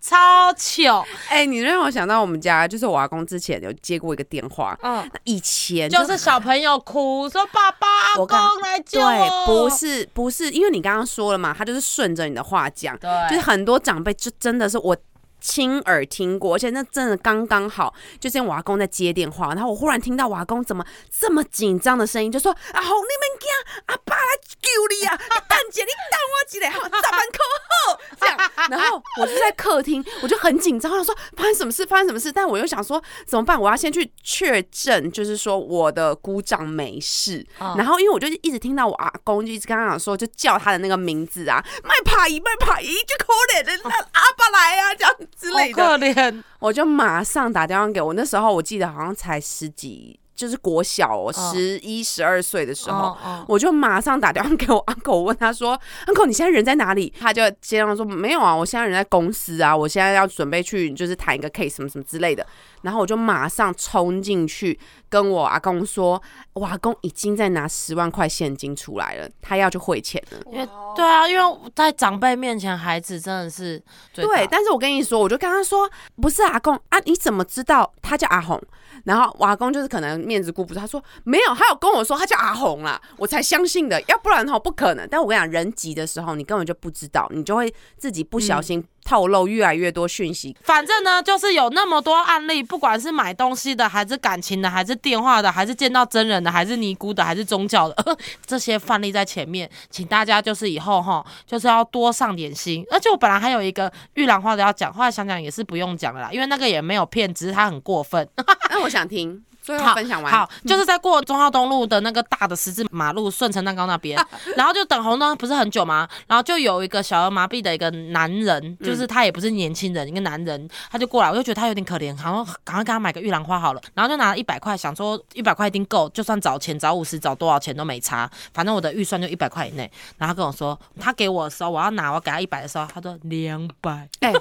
[0.00, 1.04] 超糗。
[1.28, 14.96] 哎、你让我想到我们家，就是我阿公之前有接过一个电话，嗯，那以前就是小朋友哭说爸爸阿我公来救对，我，不是不是，因为你刚刚说了嘛，他就是顺着你的话讲，对，就是很多长辈就真的是我。
[15.40, 25.16] 亲耳听过，而且那真的刚刚好，就是我阿公在接电话，然后我忽然听到我阿公怎么这么紧张的声音，就说：“啊，红你们家，阿爸来救你啊！
[25.48, 27.38] 蛋姐，你等我一下，好，十万块
[27.68, 31.84] 好。”这样，然后我就在客厅，我就很紧张，我说发生什么事？
[31.86, 32.30] 发生什么事？
[32.30, 33.60] 但我又想说怎么办？
[33.60, 37.46] 我要先去确认，就是说我的姑丈没事。
[37.60, 45.82] 嗯然后因为我就一直听到我阿公就一直跟他讲说，就叫他的那个名字啊，卖帕姨，卖帕姨，就可怜的那阿爸来啊，这样之类的。
[45.82, 53.08] 好可怜，我就马上打电话给我，那时候我记得好像才十几，就是国小十一十二岁的时候。
[53.08, 62.46] 哦我就马上打电话给我 uncle，我问他说：“uncle，你现在人在哪里？”他就接上说：“没有啊，我现在人在公司啊，我现在要准备去就是谈一个 case 什么什么之类的。”
[62.82, 64.78] 然后我就马上冲进去
[65.08, 66.20] 跟我阿公说
[66.54, 73.82] ：“我阿公已经在拿十万块现金出来了，他要去汇钱了。”因为对啊，因为在长辈面前，孩子真的是
[74.14, 75.88] 对，但是我跟你说，我就跟他说，
[76.20, 78.60] 不是阿公啊，你怎么知道他叫阿红？
[79.04, 85.08] 然后我阿公就是可能面子顾不住，他说没有，他有跟我说他叫阿红啦，我才相信的，要不然的话不可能。
[85.10, 90.56] 但我跟你讲，人急的时候，你根本就不知道，你就会自己不小心透露越来越多讯息。
[90.62, 102.84] 反正呢，就是有那么多案例，不管是买东西的，还是感情的，还是电话的，还是见到真人的，还是尼姑的，还是宗教的， 这些范例在前面，请大家就是以后哈，就是要多上点心。
[102.90, 108.28] 而且我本来还有一个玉兰花的要讲，后来想想也是不用讲了啦，因为那个也没有骗，只是他很过分。
[108.70, 110.32] 那我想听，最后好分享完。
[110.32, 114.18] 好，就是在过中澳东路的那个大的十字马路顺城蛋糕那边，
[114.56, 116.08] 然后就等红灯不是很久吗？
[116.26, 129.90] 然后就有一个小儿麻痹的一个男人，就是他也不是年轻人，一个男人，他就过来，我就觉得他有点可怜，好像赶快给他买个玉兰花好了，然后就拿了一百块，想说一百块一定够，就算找钱找五十找多少钱都没差，反正我的预算就一百块以内。
[130.18, 134.08] 然后他跟我说，他给我的时候，我要拿，我给他一百的时候，他说两百。
[134.20, 134.32] 哎、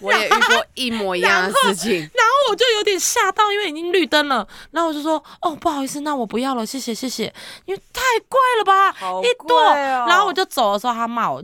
[0.00, 2.08] 我也遇过一模一样的事情。
[2.50, 4.46] 我就有点吓到，因为已经绿灯了。
[4.70, 7.32] 然后我就说：“哦，不好意思，那我不要了，谢谢谢谢，
[7.64, 9.58] 因为太贵了吧，好一贵朵。
[9.58, 11.42] 哦然后我就走的时候，他骂我，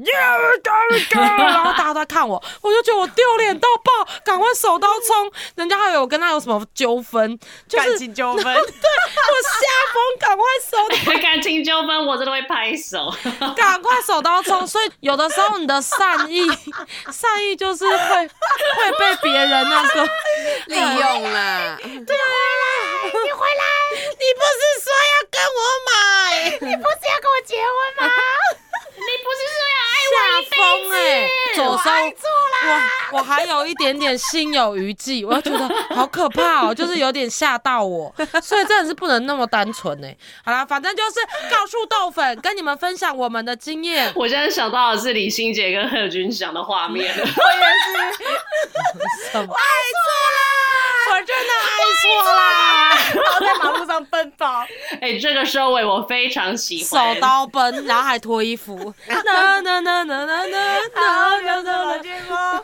[1.10, 5.30] 然后大家都在看我，我就觉得我丢脸到爆，赶快手刀冲。
[5.56, 7.38] 人家还以为我跟他有什么纠纷，
[7.68, 10.76] 就是感情纠纷， 对我吓疯，赶快手
[11.12, 13.12] 刀 感情纠纷，我真的会拍手。
[13.56, 14.66] 赶快手刀冲。
[14.66, 16.46] 所以有的时候你的善意，
[17.10, 20.08] 善意就是会会被别人那个。
[20.92, 21.88] 利用 啦，你
[23.32, 23.64] 回来！
[23.92, 25.92] 你不是说要跟我买？
[26.60, 27.66] 你不是要跟我结婚
[27.98, 28.12] 吗？
[28.94, 31.26] 你不是说要爱我一吓疯辈哎！
[31.54, 31.56] 子？
[31.56, 31.90] 左手
[33.12, 40.16] 我我还有一点点心有余悸，我就觉得好可怕哦， 就是有点吓到我，所以真的是不能那么单纯哎。
[40.44, 44.12] 好啦，反正就是告诉豆粉，跟你们分享我们的经验。
[44.14, 47.12] 我现在想到的是李心洁跟贺军翔的画面。
[49.32, 49.54] 什么？
[49.54, 50.38] 爱错啦！
[51.10, 52.40] 我真的爱错啦！
[53.14, 54.64] 然后在马路上奔跑，
[55.00, 57.14] 哎、这个收尾我非常喜欢。
[57.14, 58.94] 手刀奔，然后还脱衣服。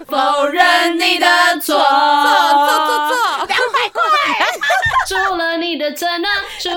[0.08, 1.26] 否认 你的
[1.60, 4.02] 错，错错错错，两百块。
[5.08, 6.28] 除了你的承诺，
[6.60, 6.76] 除了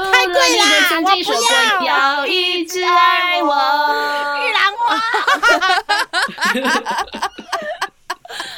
[0.50, 2.26] 你的曾经说过要。
[2.26, 3.54] 一直爱我，
[4.40, 4.96] 玉兰花，
[6.54, 7.31] 下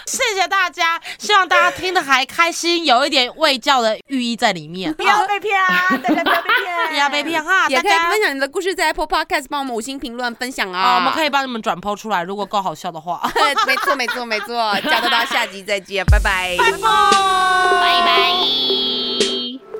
[0.06, 4.93] 谢谢大家，希望大家听的还开心，有一点卫教的寓意在里面。
[4.95, 5.89] 不要被骗啊！
[6.04, 7.68] 大家不要被骗， 不要被骗哈！
[7.70, 13.22] 也可以大家分享你的故事在 Apple Podcast 帮我们五星评论分享啊，啊，我们可以帮你们转抛出来，如果够好笑的话。
[13.66, 16.56] 没错没错没错，加多 到下集再见，拜拜。
[16.58, 16.72] 拜
[18.01, 19.72] 拜。